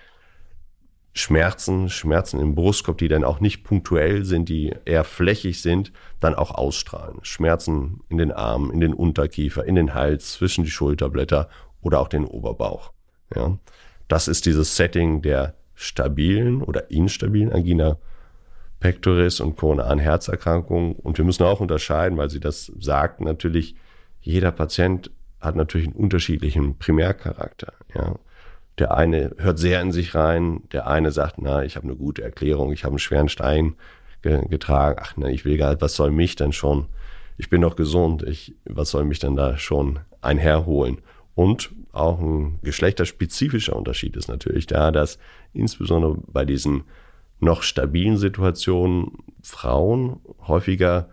Schmerzen, 1.14 1.90
Schmerzen 1.90 2.40
im 2.40 2.54
Brustkorb, 2.54 3.00
die 3.00 3.08
dann 3.08 3.24
auch 3.24 3.40
nicht 3.40 3.64
punktuell 3.64 4.24
sind, 4.24 4.50
die 4.50 4.76
eher 4.86 5.04
flächig 5.04 5.62
sind, 5.62 5.92
dann 6.20 6.36
auch 6.36 6.52
ausstrahlen. 6.52 7.20
Schmerzen 7.24 8.02
in 8.10 8.18
den 8.18 8.32
Armen, 8.32 8.72
in 8.72 8.82
den 8.82 8.94
Unterkiefer, 8.94 9.66
in 9.66 9.76
den 9.76 9.96
Hals, 9.96 10.34
zwischen 10.34 10.64
die 10.64 10.70
Schulterblätter 10.70 11.50
oder 11.82 12.02
auch 12.02 12.08
den 12.08 12.26
Oberbauch. 12.26 12.92
Ja. 13.36 13.58
Das 14.08 14.28
ist 14.28 14.46
dieses 14.46 14.76
Setting 14.76 15.22
der 15.22 15.56
stabilen 15.74 16.62
oder 16.62 16.92
instabilen 16.92 17.52
Angina 17.52 17.98
pectoris 18.80 19.40
und 19.40 19.56
koronaren 19.56 20.00
Herzerkrankungen. 20.00 20.94
Und 20.94 21.18
wir 21.18 21.26
müssen 21.26 21.44
auch 21.44 21.60
unterscheiden, 21.60 22.18
weil 22.18 22.30
Sie 22.30 22.40
das 22.40 22.72
sagten, 22.80 23.24
natürlich, 23.24 23.76
jeder 24.22 24.52
Patient 24.52 25.12
hat 25.40 25.56
natürlich 25.56 25.88
einen 25.88 25.96
unterschiedlichen 25.96 26.78
Primärcharakter. 26.78 27.74
Ja. 27.96 28.16
Der 28.80 28.96
eine 28.96 29.36
hört 29.38 29.58
sehr 29.58 29.82
in 29.82 29.92
sich 29.92 30.14
rein, 30.14 30.62
der 30.72 30.88
eine 30.88 31.12
sagt, 31.12 31.36
na, 31.40 31.64
ich 31.64 31.76
habe 31.76 31.88
eine 31.88 31.96
gute 31.96 32.24
Erklärung, 32.24 32.72
ich 32.72 32.84
habe 32.84 32.94
einen 32.94 33.00
schweren 33.00 33.30
Stein 33.30 33.76
ge 34.22 34.48
getragen, 34.48 35.00
ach 35.02 35.18
ne, 35.18 35.32
ich 35.32 35.46
will 35.46 35.58
gar 35.58 35.80
was 35.82 35.96
soll 35.96 36.12
mich 36.12 36.36
denn 36.36 36.54
schon? 36.54 36.86
Ich 37.38 37.50
bin 37.50 37.62
doch 37.62 37.76
gesund, 37.76 38.24
ich, 38.24 38.56
was 38.66 38.92
soll 38.92 39.06
mich 39.06 39.20
denn 39.20 39.36
da 39.36 39.58
schon 39.58 40.00
einherholen? 40.22 41.00
Und 41.34 41.72
auch 41.92 42.20
ein 42.20 42.60
geschlechterspezifischer 42.64 43.76
Unterschied 43.76 44.16
ist 44.16 44.28
natürlich 44.28 44.68
da, 44.68 44.92
dass 44.92 45.18
insbesondere 45.54 46.18
bei 46.28 46.46
diesen 46.46 46.84
noch 47.40 47.62
stabilen 47.62 48.18
Situationen 48.18 49.24
Frauen 49.42 50.20
häufiger 50.48 51.10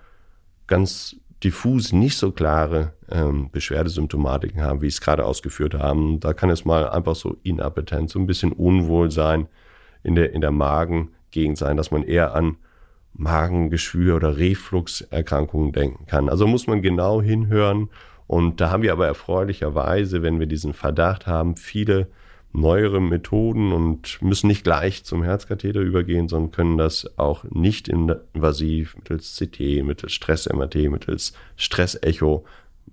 ganz 0.67 1.17
diffus 1.43 1.93
nicht 1.93 2.17
so 2.17 2.33
klare 2.33 2.95
ähm, 3.11 3.51
Beschwerdesymptomatiken 3.53 4.63
haben, 4.63 4.81
wie 4.81 4.87
ich 4.87 4.95
es 4.95 5.01
gerade 5.01 5.27
ausgeführt 5.27 5.75
habe. 5.75 6.17
Da 6.19 6.33
kann 6.33 6.51
es 6.51 6.65
mal 6.65 6.89
einfach 6.89 7.15
so 7.15 7.37
Inappetenz, 7.43 8.13
so 8.13 8.19
ein 8.19 8.27
bisschen 8.27 8.53
Unwohlsein 8.53 9.49
in 10.03 10.15
der, 10.15 10.33
in 10.33 10.41
der 10.41 10.51
Magengegend 10.51 11.59
sein, 11.59 11.77
dass 11.77 11.91
man 11.91 12.03
eher 12.03 12.35
an 12.35 12.57
Magengeschwür 13.13 14.17
oder 14.17 14.39
Refluxerkrankungen 14.39 15.73
denken 15.73 16.07
kann. 16.07 16.29
Also 16.29 16.47
muss 16.47 16.67
man 16.67 16.83
genau 16.83 17.21
hinhören. 17.21 17.91
Und 18.27 18.61
da 18.61 18.71
haben 18.71 18.83
wir 18.83 18.93
aber 18.93 19.07
erfreulicherweise, 19.07 20.23
wenn 20.23 20.41
wir 20.41 20.47
diesen 20.47 20.73
Verdacht 20.73 21.27
haben, 21.27 21.57
viele 21.57 22.09
neuere 22.55 23.01
Methoden 23.01 23.73
und 23.73 24.23
müssen 24.23 24.47
nicht 24.47 24.65
gleich 24.65 25.05
zum 25.05 25.25
Herzkatheter 25.25 25.81
übergehen, 25.81 26.29
sondern 26.29 26.53
können 26.53 26.79
das 26.79 27.19
auch 27.19 27.45
nicht 27.51 27.89
invasiv 27.89 28.97
mittels 28.97 29.37
CT, 29.37 29.85
mittels 29.85 30.13
Stress-MRT, 30.13 30.89
mittels 30.89 31.35
Stress-Echo, 31.57 32.45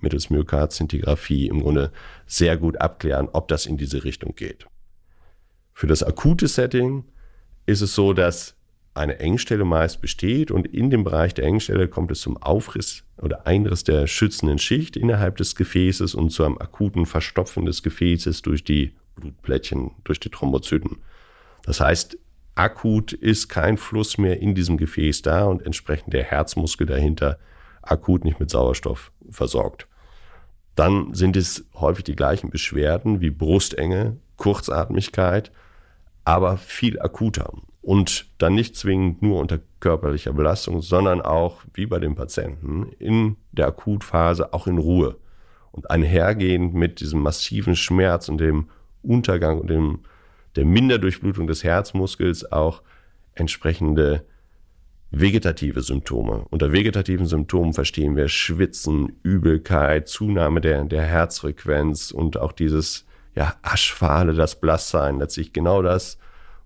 mittels 0.01 0.31
Myokardzintigraphie 0.31 1.47
im 1.47 1.61
Grunde 1.61 1.91
sehr 2.25 2.57
gut 2.57 2.81
abklären, 2.81 3.29
ob 3.31 3.47
das 3.47 3.67
in 3.67 3.77
diese 3.77 4.03
Richtung 4.03 4.35
geht. 4.35 4.65
Für 5.73 5.87
das 5.87 6.01
akute 6.01 6.47
Setting 6.47 7.05
ist 7.67 7.81
es 7.81 7.93
so, 7.93 8.13
dass 8.13 8.55
eine 8.93 9.19
Engstelle 9.19 9.63
meist 9.63 10.01
besteht 10.01 10.51
und 10.51 10.67
in 10.67 10.89
dem 10.89 11.03
Bereich 11.03 11.33
der 11.33 11.45
Engstelle 11.45 11.87
kommt 11.87 12.11
es 12.11 12.21
zum 12.21 12.35
Aufriss 12.37 13.03
oder 13.17 13.45
Einriss 13.47 13.83
der 13.83 14.07
schützenden 14.07 14.57
Schicht 14.57 14.97
innerhalb 14.97 15.37
des 15.37 15.55
Gefäßes 15.55 16.15
und 16.15 16.31
zu 16.31 16.43
einem 16.43 16.57
akuten 16.57 17.05
Verstopfen 17.05 17.65
des 17.65 17.83
Gefäßes 17.83 18.41
durch 18.41 18.63
die 18.63 18.93
Blutplättchen 19.15 19.91
durch 20.03 20.19
die 20.19 20.29
Thrombozyten. 20.29 20.97
Das 21.63 21.79
heißt, 21.79 22.17
akut 22.55 23.13
ist 23.13 23.49
kein 23.49 23.77
Fluss 23.77 24.17
mehr 24.17 24.39
in 24.39 24.55
diesem 24.55 24.77
Gefäß 24.77 25.21
da 25.21 25.45
und 25.45 25.65
entsprechend 25.65 26.13
der 26.13 26.23
Herzmuskel 26.23 26.87
dahinter 26.87 27.37
akut 27.81 28.23
nicht 28.23 28.39
mit 28.39 28.49
Sauerstoff 28.49 29.11
versorgt. 29.29 29.87
Dann 30.75 31.13
sind 31.13 31.35
es 31.35 31.65
häufig 31.75 32.03
die 32.03 32.15
gleichen 32.15 32.49
Beschwerden 32.49 33.21
wie 33.21 33.29
Brustenge, 33.29 34.17
Kurzatmigkeit, 34.37 35.51
aber 36.23 36.57
viel 36.57 36.99
akuter. 36.99 37.53
Und 37.81 38.27
dann 38.37 38.53
nicht 38.53 38.75
zwingend 38.75 39.21
nur 39.21 39.39
unter 39.39 39.59
körperlicher 39.79 40.33
Belastung, 40.33 40.81
sondern 40.81 41.19
auch, 41.21 41.63
wie 41.73 41.87
bei 41.87 41.99
den 41.99 42.15
Patienten, 42.15 42.91
in 42.99 43.37
der 43.51 43.67
Akutphase 43.67 44.53
auch 44.53 44.67
in 44.67 44.77
Ruhe. 44.77 45.17
Und 45.71 45.89
einhergehend 45.89 46.73
mit 46.73 46.99
diesem 46.99 47.21
massiven 47.21 47.75
Schmerz 47.75 48.29
und 48.29 48.37
dem 48.37 48.69
Untergang 49.03 49.59
und 49.59 49.69
dem, 49.69 49.99
der 50.55 50.65
Minderdurchblutung 50.65 51.47
des 51.47 51.63
Herzmuskels 51.63 52.51
auch 52.51 52.81
entsprechende 53.33 54.25
vegetative 55.11 55.81
Symptome. 55.81 56.45
Unter 56.49 56.71
vegetativen 56.71 57.25
Symptomen 57.25 57.73
verstehen 57.73 58.15
wir 58.15 58.29
Schwitzen, 58.29 59.19
Übelkeit, 59.23 60.07
Zunahme 60.07 60.61
der, 60.61 60.85
der 60.85 61.03
Herzfrequenz 61.03 62.11
und 62.11 62.37
auch 62.37 62.53
dieses 62.53 63.05
ja, 63.35 63.55
Aschfahle, 63.61 64.33
das 64.33 64.59
Blasssein, 64.59 65.19
letztlich 65.19 65.53
genau 65.53 65.81
das, 65.81 66.17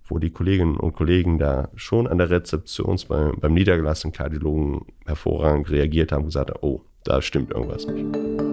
wo 0.07 0.19
die 0.19 0.29
Kolleginnen 0.29 0.77
und 0.77 0.93
Kollegen 0.93 1.39
da 1.39 1.69
schon 1.75 2.07
an 2.07 2.19
der 2.19 2.29
Rezeption 2.29 2.99
beim, 3.07 3.39
beim 3.39 3.53
niedergelassenen 3.53 4.13
Kardiologen 4.13 4.85
hervorragend 5.05 5.69
reagiert 5.69 6.11
haben 6.11 6.21
und 6.21 6.27
gesagt 6.27 6.51
haben, 6.51 6.59
oh, 6.61 6.81
da 7.03 7.21
stimmt 7.21 7.51
irgendwas 7.51 7.87
nicht. 7.87 8.44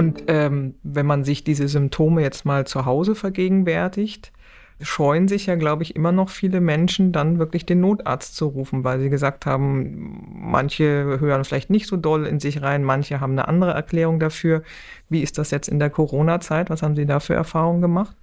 Und 0.00 0.24
ähm, 0.28 0.76
wenn 0.82 1.04
man 1.04 1.24
sich 1.24 1.44
diese 1.44 1.68
Symptome 1.68 2.22
jetzt 2.22 2.46
mal 2.46 2.66
zu 2.66 2.86
Hause 2.86 3.14
vergegenwärtigt, 3.14 4.32
scheuen 4.80 5.28
sich 5.28 5.44
ja, 5.44 5.56
glaube 5.56 5.82
ich, 5.82 5.94
immer 5.94 6.10
noch 6.10 6.30
viele 6.30 6.62
Menschen, 6.62 7.12
dann 7.12 7.38
wirklich 7.38 7.66
den 7.66 7.82
Notarzt 7.82 8.34
zu 8.34 8.46
rufen, 8.46 8.82
weil 8.82 8.98
sie 8.98 9.10
gesagt 9.10 9.44
haben, 9.44 10.26
manche 10.32 11.20
hören 11.20 11.44
vielleicht 11.44 11.68
nicht 11.68 11.86
so 11.86 11.98
doll 11.98 12.26
in 12.26 12.40
sich 12.40 12.62
rein, 12.62 12.82
manche 12.82 13.20
haben 13.20 13.32
eine 13.32 13.46
andere 13.46 13.72
Erklärung 13.72 14.20
dafür. 14.20 14.62
Wie 15.10 15.20
ist 15.20 15.36
das 15.36 15.50
jetzt 15.50 15.68
in 15.68 15.78
der 15.78 15.90
Corona-Zeit? 15.90 16.70
Was 16.70 16.82
haben 16.82 16.96
Sie 16.96 17.04
da 17.04 17.20
für 17.20 17.34
Erfahrungen 17.34 17.82
gemacht? 17.82 18.16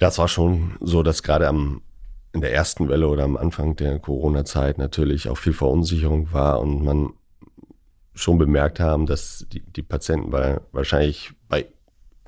Ja, 0.00 0.08
es 0.08 0.18
war 0.18 0.26
schon 0.26 0.72
so, 0.80 1.04
dass 1.04 1.22
gerade 1.22 1.46
am, 1.46 1.82
in 2.32 2.40
der 2.40 2.52
ersten 2.52 2.88
Welle 2.88 3.06
oder 3.06 3.22
am 3.22 3.36
Anfang 3.36 3.76
der 3.76 4.00
Corona-Zeit 4.00 4.78
natürlich 4.78 5.28
auch 5.28 5.38
viel 5.38 5.52
Verunsicherung 5.52 6.32
war 6.32 6.58
und 6.60 6.82
man 6.82 7.10
schon 8.22 8.38
bemerkt 8.38 8.80
haben, 8.80 9.06
dass 9.06 9.46
die, 9.52 9.60
die 9.60 9.82
Patienten 9.82 10.30
bei, 10.30 10.60
wahrscheinlich 10.72 11.32
bei 11.48 11.66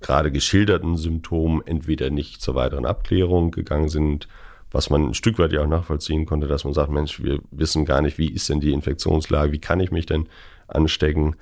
gerade 0.00 0.32
geschilderten 0.32 0.96
Symptomen 0.96 1.62
entweder 1.64 2.10
nicht 2.10 2.42
zur 2.42 2.54
weiteren 2.54 2.86
Abklärung 2.86 3.50
gegangen 3.50 3.88
sind, 3.88 4.28
was 4.70 4.90
man 4.90 5.08
ein 5.08 5.14
Stück 5.14 5.38
weit 5.38 5.52
ja 5.52 5.62
auch 5.62 5.68
nachvollziehen 5.68 6.26
konnte, 6.26 6.48
dass 6.48 6.64
man 6.64 6.72
sagt, 6.72 6.90
Mensch, 6.90 7.22
wir 7.22 7.40
wissen 7.50 7.84
gar 7.84 8.02
nicht, 8.02 8.18
wie 8.18 8.28
ist 8.28 8.48
denn 8.48 8.60
die 8.60 8.72
Infektionslage, 8.72 9.52
wie 9.52 9.60
kann 9.60 9.80
ich 9.80 9.90
mich 9.90 10.06
denn 10.06 10.28
anstecken, 10.66 11.36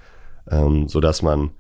ähm, 0.51 0.89
so 0.89 1.01
dass 1.01 1.23
man 1.23 1.51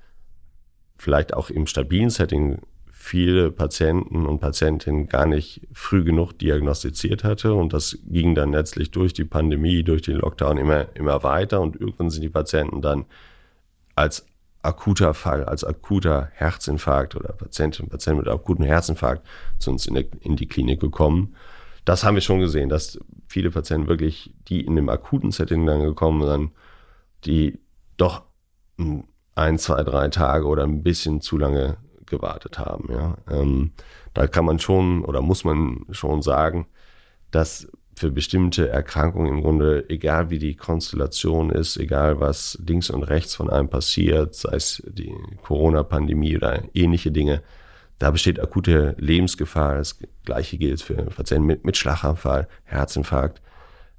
vielleicht 0.96 1.32
auch 1.32 1.48
im 1.48 1.66
stabilen 1.66 2.10
Setting 2.10 2.60
viele 3.02 3.50
Patienten 3.50 4.26
und 4.26 4.40
Patientinnen 4.40 5.08
gar 5.08 5.24
nicht 5.24 5.66
früh 5.72 6.04
genug 6.04 6.34
diagnostiziert 6.34 7.24
hatte 7.24 7.54
und 7.54 7.72
das 7.72 7.98
ging 8.04 8.34
dann 8.34 8.52
letztlich 8.52 8.90
durch 8.90 9.14
die 9.14 9.24
Pandemie, 9.24 9.82
durch 9.82 10.02
den 10.02 10.16
Lockdown 10.16 10.58
immer, 10.58 10.94
immer 10.94 11.22
weiter 11.22 11.62
und 11.62 11.80
irgendwann 11.80 12.10
sind 12.10 12.20
die 12.20 12.28
Patienten 12.28 12.82
dann 12.82 13.06
als 13.94 14.26
akuter 14.60 15.14
Fall, 15.14 15.46
als 15.46 15.64
akuter 15.64 16.28
Herzinfarkt 16.34 17.16
oder 17.16 17.32
Patientin, 17.32 17.88
Patient 17.88 18.18
mit 18.18 18.28
akutem 18.28 18.66
Herzinfarkt 18.66 19.26
zu 19.58 19.70
uns 19.70 19.86
in, 19.86 19.94
der, 19.94 20.04
in 20.20 20.36
die 20.36 20.46
Klinik 20.46 20.78
gekommen. 20.80 21.34
Das 21.86 22.04
haben 22.04 22.16
wir 22.16 22.20
schon 22.20 22.40
gesehen, 22.40 22.68
dass 22.68 23.00
viele 23.28 23.50
Patienten 23.50 23.88
wirklich, 23.88 24.34
die 24.48 24.60
in 24.60 24.76
dem 24.76 24.90
akuten 24.90 25.30
Setting 25.30 25.64
dann 25.64 25.80
gekommen 25.80 26.26
sind, 26.26 26.50
die 27.24 27.58
doch 27.96 28.24
ein, 29.34 29.58
zwei, 29.58 29.82
drei 29.84 30.08
Tage 30.08 30.44
oder 30.44 30.64
ein 30.64 30.82
bisschen 30.82 31.22
zu 31.22 31.38
lange 31.38 31.78
gewartet 32.10 32.58
haben. 32.58 32.92
Ja. 32.92 33.16
Ähm, 33.30 33.72
da 34.12 34.26
kann 34.26 34.44
man 34.44 34.58
schon 34.58 35.04
oder 35.04 35.22
muss 35.22 35.44
man 35.44 35.86
schon 35.90 36.20
sagen, 36.22 36.66
dass 37.30 37.68
für 37.96 38.10
bestimmte 38.10 38.68
Erkrankungen 38.68 39.32
im 39.32 39.42
Grunde, 39.42 39.84
egal 39.90 40.30
wie 40.30 40.38
die 40.38 40.56
Konstellation 40.56 41.50
ist, 41.50 41.76
egal 41.76 42.18
was 42.18 42.58
links 42.66 42.88
und 42.90 43.02
rechts 43.02 43.34
von 43.34 43.50
einem 43.50 43.68
passiert, 43.68 44.34
sei 44.34 44.56
es 44.56 44.82
die 44.86 45.14
Corona-Pandemie 45.42 46.36
oder 46.36 46.62
ähnliche 46.74 47.12
Dinge, 47.12 47.42
da 47.98 48.10
besteht 48.10 48.40
akute 48.40 48.96
Lebensgefahr. 48.98 49.76
Das 49.76 49.98
gleiche 50.24 50.56
gilt 50.56 50.80
für 50.80 50.94
Patienten 50.94 51.46
mit, 51.46 51.66
mit 51.66 51.76
Schlaganfall, 51.76 52.48
Herzinfarkt. 52.64 53.42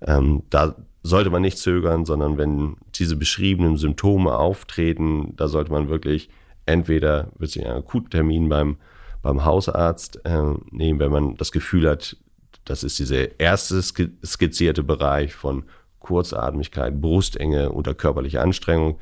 Ähm, 0.02 0.44
da 0.50 0.76
sollte 1.04 1.30
man 1.30 1.44
nicht 1.44 1.60
zögern, 1.60 2.06
sondern 2.06 2.40
wenn 2.40 2.78
diese 2.96 3.16
beschriebenen 3.16 3.78
Symptome 3.78 4.36
auftreten, 4.36 5.36
da 5.36 5.48
sollte 5.48 5.72
man 5.72 5.90
wirklich 5.90 6.30
entweder 6.66 7.32
wird 7.38 7.52
sich 7.52 7.66
ein 7.66 7.72
Akuttermin 7.72 8.50
beim, 8.50 8.78
beim 9.22 9.46
Hausarzt 9.46 10.22
äh, 10.26 10.54
nehmen, 10.72 11.00
wenn 11.00 11.12
man 11.12 11.38
das 11.38 11.52
Gefühl 11.52 11.90
hat, 11.90 12.18
das 12.66 12.84
ist 12.84 13.00
dieser 13.00 13.40
erste 13.40 13.82
skizzierte 13.82 14.84
Bereich 14.84 15.34
von 15.34 15.64
Kurzatmigkeit, 16.00 17.00
Brustenge 17.00 17.72
unter 17.72 17.94
körperlicher 17.94 18.42
Anstrengung. 18.42 19.00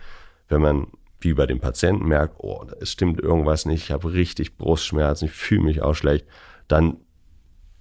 Wenn 0.47 0.61
man 0.61 0.87
wie 1.21 1.33
bei 1.33 1.45
dem 1.45 1.59
Patienten 1.59 2.07
merkt, 2.07 2.35
oh, 2.37 2.65
es 2.79 2.91
stimmt 2.91 3.19
irgendwas 3.19 3.65
nicht, 3.65 3.85
ich 3.85 3.91
habe 3.91 4.13
richtig 4.13 4.57
Brustschmerzen, 4.57 5.25
ich 5.25 5.31
fühle 5.31 5.63
mich 5.63 5.81
auch 5.81 5.93
schlecht, 5.93 6.25
dann 6.67 6.97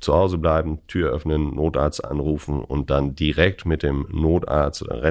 zu 0.00 0.14
Hause 0.14 0.38
bleiben, 0.38 0.86
Tür 0.86 1.10
öffnen, 1.10 1.54
Notarzt 1.54 2.04
anrufen 2.04 2.62
und 2.62 2.90
dann 2.90 3.14
direkt 3.14 3.66
mit 3.66 3.82
dem 3.82 4.06
Notarzt 4.10 4.82
oder 4.82 5.02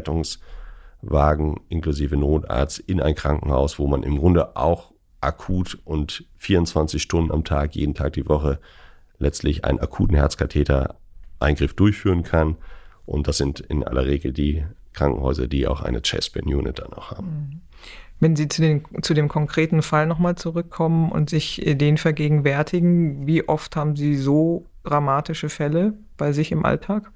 Rettungswagen 1.08 1.60
inklusive 1.70 2.18
Notarzt 2.18 2.80
in 2.80 3.02
ein 3.02 3.16
Krankenhaus, 3.16 3.80
wo 3.80 3.88
man 3.88 4.04
im 4.04 4.18
Grunde 4.18 4.56
auch 4.56 4.92
akut 5.22 5.80
und 5.86 6.26
24 6.38 7.02
Stunden 7.02 7.32
am 7.32 7.44
Tag, 7.44 7.76
jeden 7.76 7.96
Tag 7.96 8.14
die 8.14 8.28
Woche 8.28 8.60
letztlich 9.18 9.66
einen 9.66 9.80
akuten 9.80 10.16
Herzkatheter-Eingriff 10.16 11.74
durchführen 11.74 12.24
kann. 12.24 12.58
Und 13.06 13.28
das 13.28 13.38
sind 13.38 13.62
in 13.62 13.84
aller 13.84 14.06
Regel 14.06 14.32
die 14.32 14.64
Krankenhäuser, 14.94 15.48
die 15.48 15.68
auch 15.68 15.82
eine 15.82 16.02
Chestband-Unit 16.02 16.80
dann 16.80 16.94
auch 16.94 17.12
haben. 17.12 17.28
Mhm. 17.28 17.62
Wenn 18.20 18.36
Sie 18.36 18.48
zu, 18.48 18.64
den, 18.64 18.84
zu 19.04 19.14
dem 19.14 19.28
konkreten 19.28 19.84
Fall 19.84 20.08
nochmal 20.08 20.36
zurückkommen 20.36 21.12
und 21.12 21.30
sich 21.30 21.66
äh, 21.66 21.76
den 21.76 21.98
vergegenwärtigen, 21.98 23.28
wie 23.28 23.48
oft 23.48 23.76
haben 23.76 23.96
Sie 23.96 24.16
so 24.16 24.66
dramatische 24.84 25.50
Fälle 25.50 25.94
bei 26.18 26.32
sich 26.32 26.52
im 26.52 26.66
Alltag? 26.66 27.12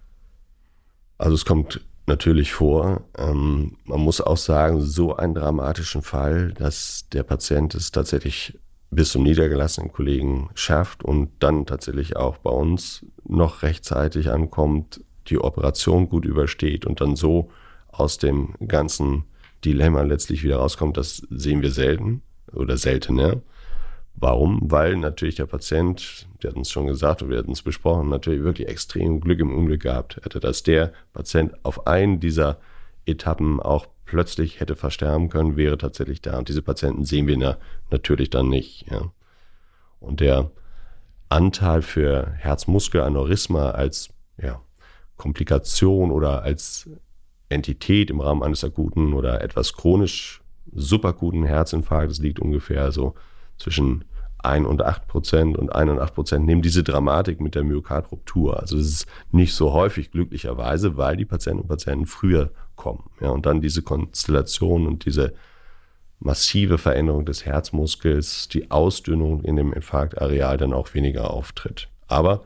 Also 1.18 1.34
es 1.34 1.46
kommt 1.46 1.82
natürlich 2.08 2.54
vor. 2.54 3.04
Ähm, 3.18 3.78
man 3.86 4.00
muss 4.00 4.22
auch 4.22 4.38
sagen, 4.38 4.82
so 4.82 5.16
einen 5.16 5.36
dramatischen 5.36 6.02
Fall, 6.02 6.54
dass 6.54 7.06
der 7.12 7.24
Patient 7.24 7.76
es 7.76 7.92
tatsächlich 7.92 8.58
bis 8.90 9.12
zum 9.12 9.24
niedergelassenen 9.24 9.92
Kollegen 9.92 10.50
schafft 10.54 11.04
und 11.04 11.32
dann 11.40 11.66
tatsächlich 11.66 12.18
auch 12.18 12.38
bei 12.38 12.50
uns 12.50 13.06
noch 13.24 13.64
rechtzeitig 13.64 14.30
ankommt, 14.30 15.02
die 15.28 15.40
Operation 15.40 16.10
gut 16.10 16.26
übersteht 16.26 16.86
und 16.86 17.00
dann 17.00 17.16
so 17.16 17.50
aus 17.88 18.18
dem 18.18 18.56
ganzen 18.68 19.24
Dilemma 19.64 20.02
letztlich 20.02 20.44
wieder 20.44 20.58
rauskommt, 20.58 20.98
das 20.98 21.26
sehen 21.30 21.62
wir 21.62 21.72
selten 21.72 22.22
oder 22.52 22.78
seltener. 22.78 23.42
Warum? 24.22 24.60
Weil 24.62 24.98
natürlich 24.98 25.36
der 25.36 25.48
Patient, 25.48 26.28
der 26.42 26.52
hat 26.52 26.58
uns 26.58 26.70
schon 26.70 26.86
gesagt, 26.86 27.28
wir 27.28 27.40
hatten 27.40 27.54
es 27.54 27.64
besprochen, 27.64 28.08
natürlich 28.10 28.44
wirklich 28.44 28.68
extrem 28.68 29.20
Glück 29.20 29.40
im 29.40 29.54
Unglück 29.54 29.82
gehabt 29.82 30.18
hätte, 30.24 30.40
dass 30.40 30.62
der 30.62 30.94
Patient 31.12 31.54
auf 31.66 31.88
einen 31.88 32.20
dieser 32.20 32.60
Etappen 33.08 33.60
auch 33.60 33.88
plötzlich 34.06 34.60
hätte 34.60 34.76
versterben 34.76 35.30
können, 35.30 35.58
wäre 35.58 35.80
tatsächlich 35.80 36.22
da. 36.22 36.38
Und 36.38 36.50
diese 36.50 36.62
Patienten 36.62 37.04
sehen 37.04 37.26
wir 37.26 37.36
na, 37.36 37.58
natürlich 37.90 38.30
dann 38.30 38.48
nicht. 38.48 38.86
Ja. 38.92 39.12
Und 40.00 40.20
der 40.20 40.52
Anteil 41.30 41.82
für 41.82 42.32
Herzmuskelaneurysma 42.38 43.72
als 43.72 44.10
ja, 44.38 44.62
Komplikation 45.18 46.12
oder 46.12 46.44
als 46.44 46.88
Entität 47.50 48.12
im 48.12 48.22
Rahmen 48.22 48.44
eines 48.44 48.64
akuten 48.64 49.14
oder 49.14 49.42
etwas 49.42 49.74
chronisch 49.74 50.44
superakuten 50.72 51.44
Herzinfarktes 51.44 52.20
liegt 52.20 52.40
ungefähr 52.40 52.92
so 52.92 53.16
zwischen 53.58 54.06
1 54.44 54.68
und 54.68 54.82
8 54.82 55.08
Prozent 55.08 55.58
und 55.58 55.74
1 55.74 55.92
und 55.92 56.00
8 56.00 56.16
Prozent 56.16 56.46
nehmen 56.46 56.62
diese 56.62 56.84
Dramatik 56.84 57.40
mit 57.42 57.56
der 57.56 57.64
Myokardruptur. 57.64 58.60
Also 58.60 58.78
das 58.78 58.88
ist 58.88 59.06
nicht 59.32 59.54
so 59.54 59.74
häufig 59.74 60.12
glücklicherweise, 60.12 60.98
weil 60.98 61.18
die 61.18 61.26
Patienten 61.26 61.62
und 61.62 61.68
Patienten 61.68 62.06
früher 62.06 62.52
kommen. 62.76 63.10
Ja, 63.20 63.30
und 63.30 63.46
dann 63.46 63.62
diese 63.62 63.82
Konstellation 63.82 64.88
und 64.88 65.06
diese 65.06 65.34
massive 66.20 66.78
Veränderung 66.78 67.26
des 67.26 67.46
Herzmuskels, 67.46 68.48
die 68.48 68.70
Ausdünnung 68.70 69.44
in 69.44 69.56
dem 69.56 69.74
Infarktareal 69.74 70.58
dann 70.58 70.74
auch 70.74 70.94
weniger 70.94 71.32
auftritt. 71.32 71.90
Aber 72.08 72.44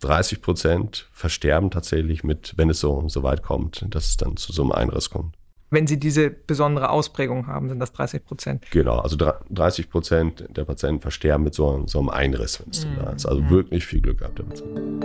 30 0.00 0.42
Prozent 0.42 1.08
versterben 1.12 1.70
tatsächlich 1.70 2.22
mit, 2.22 2.54
wenn 2.56 2.68
es 2.68 2.80
so, 2.80 3.08
so 3.08 3.22
weit 3.22 3.42
kommt, 3.42 3.84
dass 3.88 4.06
es 4.06 4.16
dann 4.16 4.36
zu 4.36 4.52
so 4.52 4.62
einem 4.62 4.72
Einriss 4.72 5.10
kommt. 5.10 5.34
Wenn 5.68 5.88
Sie 5.88 5.98
diese 5.98 6.30
besondere 6.30 6.90
Ausprägung 6.90 7.48
haben, 7.48 7.68
sind 7.68 7.80
das 7.80 7.92
30 7.92 8.24
Prozent. 8.24 8.64
Genau, 8.70 8.98
also 8.98 9.16
30 9.50 9.90
Prozent 9.90 10.44
der 10.48 10.64
Patienten 10.64 11.00
versterben 11.00 11.42
mit 11.42 11.54
so, 11.54 11.82
so 11.86 11.98
einem 11.98 12.08
Einriss, 12.08 12.60
wenn 12.60 12.70
es 12.70 12.86
mhm. 12.86 12.96
da 12.96 13.10
ist. 13.10 13.26
Also 13.26 13.50
wirklich 13.50 13.84
viel 13.84 14.00
Glück 14.00 14.18
gehabt 14.18 14.38
der 14.38 14.44
Patient. 14.44 15.04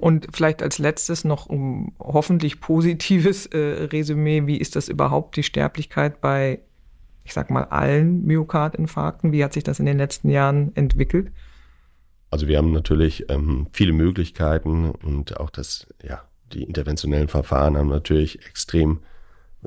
Und 0.00 0.28
vielleicht 0.32 0.62
als 0.62 0.78
letztes 0.78 1.24
noch 1.24 1.46
um 1.46 1.92
hoffentlich 2.00 2.60
positives 2.60 3.46
äh, 3.46 3.58
Resümee, 3.92 4.46
wie 4.46 4.56
ist 4.56 4.74
das 4.74 4.88
überhaupt 4.88 5.36
die 5.36 5.42
Sterblichkeit 5.42 6.20
bei, 6.20 6.60
ich 7.24 7.32
sag 7.32 7.50
mal, 7.50 7.64
allen 7.64 8.24
Myokardinfarkten? 8.24 9.30
Wie 9.30 9.44
hat 9.44 9.52
sich 9.52 9.64
das 9.64 9.78
in 9.78 9.86
den 9.86 9.98
letzten 9.98 10.30
Jahren 10.30 10.74
entwickelt? 10.74 11.30
Also 12.30 12.46
wir 12.46 12.58
haben 12.58 12.72
natürlich 12.72 13.30
ähm, 13.30 13.68
viele 13.72 13.92
Möglichkeiten 13.92 14.90
und 14.90 15.38
auch 15.38 15.50
das, 15.50 15.86
ja, 16.02 16.22
die 16.52 16.62
interventionellen 16.62 17.28
Verfahren 17.28 17.76
haben 17.76 17.88
natürlich 17.88 18.46
extrem 18.46 19.00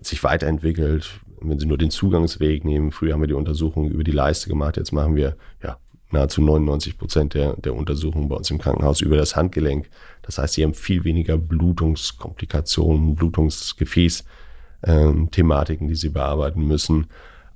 sich 0.02 0.24
weiterentwickelt. 0.24 1.20
Wenn 1.40 1.60
Sie 1.60 1.66
nur 1.66 1.78
den 1.78 1.92
Zugangsweg 1.92 2.66
nehmen, 2.66 2.92
früher 2.92 3.14
haben 3.14 3.22
wir 3.22 3.28
die 3.28 3.34
Untersuchung 3.34 3.90
über 3.90 4.04
die 4.04 4.12
Leiste 4.12 4.48
gemacht, 4.48 4.78
jetzt 4.78 4.92
machen 4.92 5.16
wir 5.16 5.36
ja 5.64 5.78
nahezu 6.12 6.42
99 6.42 6.98
Prozent 6.98 7.34
der, 7.34 7.56
der 7.56 7.76
Untersuchungen 7.76 8.30
bei 8.30 8.36
uns 8.36 8.52
im 8.52 8.60
Krankenhaus 8.60 9.02
über 9.02 9.18
das 9.18 9.36
Handgelenk. 9.36 9.90
Das 10.22 10.38
heißt, 10.38 10.54
sie 10.54 10.64
haben 10.64 10.74
viel 10.74 11.04
weniger 11.04 11.38
Blutungskomplikationen, 11.38 13.16
Blutungsgefäß-Thematiken, 13.16 15.86
ähm, 15.86 15.90
die 15.90 15.96
sie 15.96 16.10
bearbeiten 16.10 16.66
müssen. 16.68 17.08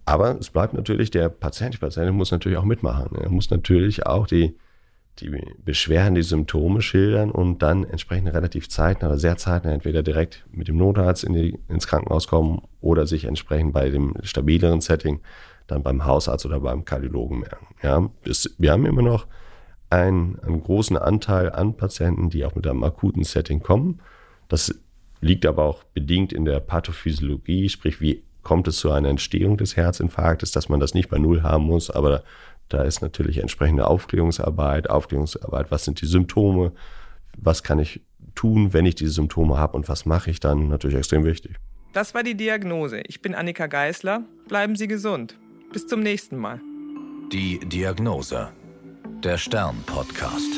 Aber 0.06 0.38
es 0.40 0.50
bleibt 0.50 0.74
natürlich, 0.74 1.12
der 1.12 1.30
Patient, 1.30 1.74
die 1.74 1.80
Patientin 1.80 2.16
muss 2.16 2.32
natürlich 2.32 2.58
auch 2.58 2.66
mitmachen. 2.66 3.16
Er 3.16 3.30
muss 3.30 3.50
natürlich 3.50 4.06
auch 4.06 4.28
die 4.28 4.56
die 5.20 5.32
Beschwerden, 5.64 6.16
die 6.16 6.24
Symptome 6.24 6.82
schildern 6.82 7.32
und 7.32 7.62
dann 7.62 7.84
entsprechend 7.84 8.34
relativ 8.34 8.70
zeitnah 8.70 9.08
oder 9.08 9.18
sehr 9.18 9.38
zeitnah 9.38 9.72
entweder 9.72 10.04
direkt 10.04 10.46
mit 10.52 10.68
dem 10.68 10.78
Notarzt 10.78 11.24
in 11.24 11.34
die, 11.34 11.60
ins 11.70 11.88
Krankenhaus 11.88 12.28
kommen 12.28 12.62
oder 12.82 13.08
sich 13.08 13.26
entsprechend 13.26 13.74
bei 13.74 13.90
dem 13.90 14.16
stabileren 14.24 14.82
Setting 14.82 15.22
dann 15.68 15.84
beim 15.84 16.06
Hausarzt 16.06 16.46
oder 16.46 16.60
beim 16.60 16.86
Kardiologen 16.86 17.40
merken. 17.40 17.68
Ja, 17.82 18.10
das, 18.24 18.54
wir 18.58 18.72
haben 18.72 18.86
immer 18.86 19.02
noch 19.02 19.26
einen, 19.90 20.40
einen 20.40 20.62
großen 20.62 20.98
Anteil 20.98 21.52
an 21.52 21.78
Patienten, 21.78 22.30
die 22.30 22.46
auch 22.46 22.56
mit 22.56 22.68
einem 22.68 22.84
akuten 22.84 23.24
Setting 23.24 23.62
kommen. 23.62 24.02
Das 24.48 24.78
liegt 25.22 25.46
aber 25.46 25.64
auch 25.64 25.84
bedingt 25.84 26.34
in 26.34 26.46
der 26.46 26.60
Pathophysiologie, 26.60 27.70
sprich 27.70 28.02
wie 28.02 28.24
kommt 28.44 28.68
es 28.68 28.78
zu 28.78 28.92
einer 28.92 29.10
Entstehung 29.10 29.58
des 29.58 29.76
Herzinfarktes, 29.76 30.52
dass 30.52 30.70
man 30.70 30.80
das 30.80 30.94
nicht 30.94 31.10
bei 31.10 31.18
Null 31.18 31.42
haben 31.42 31.66
muss, 31.66 31.90
aber 31.90 32.24
da 32.70 32.84
ist 32.84 33.02
natürlich 33.02 33.40
entsprechende 33.40 33.88
Aufklärungsarbeit, 33.88 34.90
Aufklärungsarbeit, 34.90 35.72
was 35.72 35.86
sind 35.86 36.02
die 36.02 36.08
Symptome, 36.08 36.72
was 37.38 37.64
kann 37.64 37.80
ich 37.80 38.02
tun, 38.34 38.74
wenn 38.74 38.86
ich 38.86 38.96
diese 38.96 39.12
Symptome 39.12 39.58
habe 39.58 39.78
und 39.78 39.88
was 39.88 40.06
mache 40.06 40.30
ich 40.30 40.40
dann, 40.40 40.68
natürlich 40.68 40.98
extrem 40.98 41.26
wichtig. 41.26 41.56
Das 41.94 42.14
war 42.14 42.24
die 42.24 42.36
Diagnose. 42.36 43.02
Ich 43.08 43.22
bin 43.22 43.34
Annika 43.34 43.68
Geißler. 43.68 44.24
Bleiben 44.50 44.76
Sie 44.76 44.88
gesund. 44.88 45.38
Bis 45.72 45.88
zum 45.88 46.02
nächsten 46.02 46.38
Mal. 46.38 46.60
Die 47.32 47.60
Diagnose. 47.60 48.50
Der 49.24 49.38
Stern-Podcast. 49.38 50.52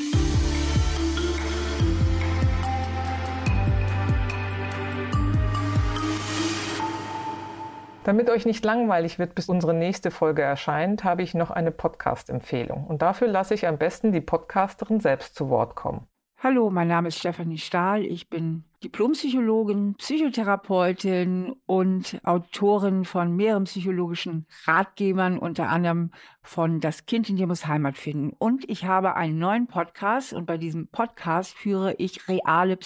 Damit 8.07 8.29
euch 8.29 8.45
nicht 8.45 8.63
langweilig 8.63 9.19
wird, 9.19 9.35
bis 9.35 9.49
unsere 9.49 9.73
nächste 9.73 10.11
Folge 10.11 10.41
erscheint, 10.41 11.03
habe 11.03 11.23
ich 11.23 11.33
noch 11.33 11.51
eine 11.51 11.71
Podcast-Empfehlung. 11.71 12.87
Und 12.87 13.01
dafür 13.01 13.27
lasse 13.27 13.53
ich 13.53 13.67
am 13.67 13.77
besten 13.77 14.13
die 14.13 14.21
Podcasterin 14.21 15.01
selbst 15.01 15.35
zu 15.35 15.49
Wort 15.49 15.75
kommen. 15.75 16.07
Hallo, 16.37 16.69
mein 16.69 16.87
Name 16.87 17.09
ist 17.09 17.19
Stefanie 17.19 17.57
Stahl. 17.57 18.05
Ich 18.05 18.29
bin 18.29 18.63
Diplompsychologin, 18.81 19.95
Psychotherapeutin 19.95 21.57
und 21.65 22.21
Autorin 22.23 23.03
von 23.03 23.35
mehreren 23.35 23.65
psychologischen 23.65 24.45
Ratgebern, 24.63 25.37
unter 25.37 25.67
anderem 25.67 26.11
von 26.41 26.79
Das 26.79 27.07
Kind 27.07 27.29
in 27.29 27.35
dir 27.35 27.47
muss 27.47 27.67
Heimat 27.67 27.97
finden. 27.97 28.33
Und 28.39 28.69
ich 28.69 28.85
habe 28.85 29.17
einen 29.17 29.37
neuen 29.37 29.67
Podcast 29.67 30.31
und 30.31 30.45
bei 30.45 30.57
diesem 30.57 30.87
Podcast 30.87 31.57
führe 31.57 31.95
ich 31.95 32.29
reale 32.29 32.77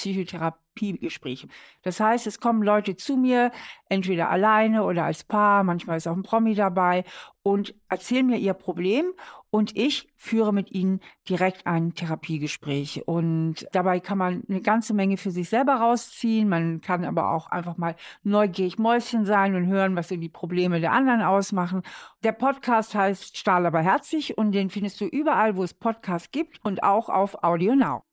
Psychotherapiegespräche. 0.76 1.48
Das 1.84 2.00
heißt, 2.00 2.28
es 2.28 2.40
kommen 2.40 2.64
Leute 2.64 2.96
zu 2.96 3.18
mir, 3.18 3.52
entweder 3.90 4.30
alleine 4.30 4.84
oder 4.84 5.06
als 5.06 5.24
Paar, 5.24 5.64
manchmal 5.64 5.98
ist 5.98 6.08
auch 6.08 6.16
ein 6.16 6.24
Promi 6.24 6.56
dabei 6.56 7.04
und 7.44 7.74
erzählen 7.90 8.26
mir 8.26 8.38
ihr 8.38 8.54
Problem 8.54 9.14
und 9.50 9.76
ich 9.76 10.08
führe 10.16 10.54
mit 10.54 10.72
ihnen 10.72 11.02
direkt 11.28 11.66
ein 11.66 11.94
Therapiegespräch. 11.94 13.04
Und 13.08 13.68
dabei 13.72 14.00
kann 14.00 14.18
man 14.18 14.44
eine 14.48 14.62
ganze 14.62 14.94
Menge 14.94 15.18
für 15.18 15.32
sich 15.32 15.50
selber 15.50 15.76
rausziehen. 15.76 16.48
Man 16.48 16.82
kann 16.82 17.04
aber 17.04 17.32
auch 17.32 17.48
einfach 17.48 17.78
mal 17.78 17.96
neugierig 18.24 18.78
Mäuschen 18.78 19.26
sein 19.26 19.56
und 19.56 19.68
hören, 19.68 19.96
was 19.96 20.10
so 20.10 20.16
die 20.16 20.30
Probleme 20.30 20.80
der 20.80 20.94
anderen 20.94 21.22
ausmachen. 21.22 21.82
Der 22.24 22.32
Podcast 22.32 22.96
heißt 22.96 23.38
Stahl 23.38 23.66
aber 23.66 23.82
herzlich 23.82 24.38
und 24.38 24.52
den 24.54 24.70
findest 24.70 25.02
du 25.02 25.06
überall, 25.06 25.58
wo 25.58 25.64
es 25.64 25.74
Podcasts 25.74 26.32
gibt 26.32 26.64
und 26.64 26.84
auch 26.84 27.10
auf 27.10 27.44
Audio 27.44 27.76
Now. 27.76 28.04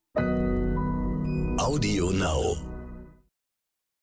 Audio 1.59 2.11
Now. 2.11 2.68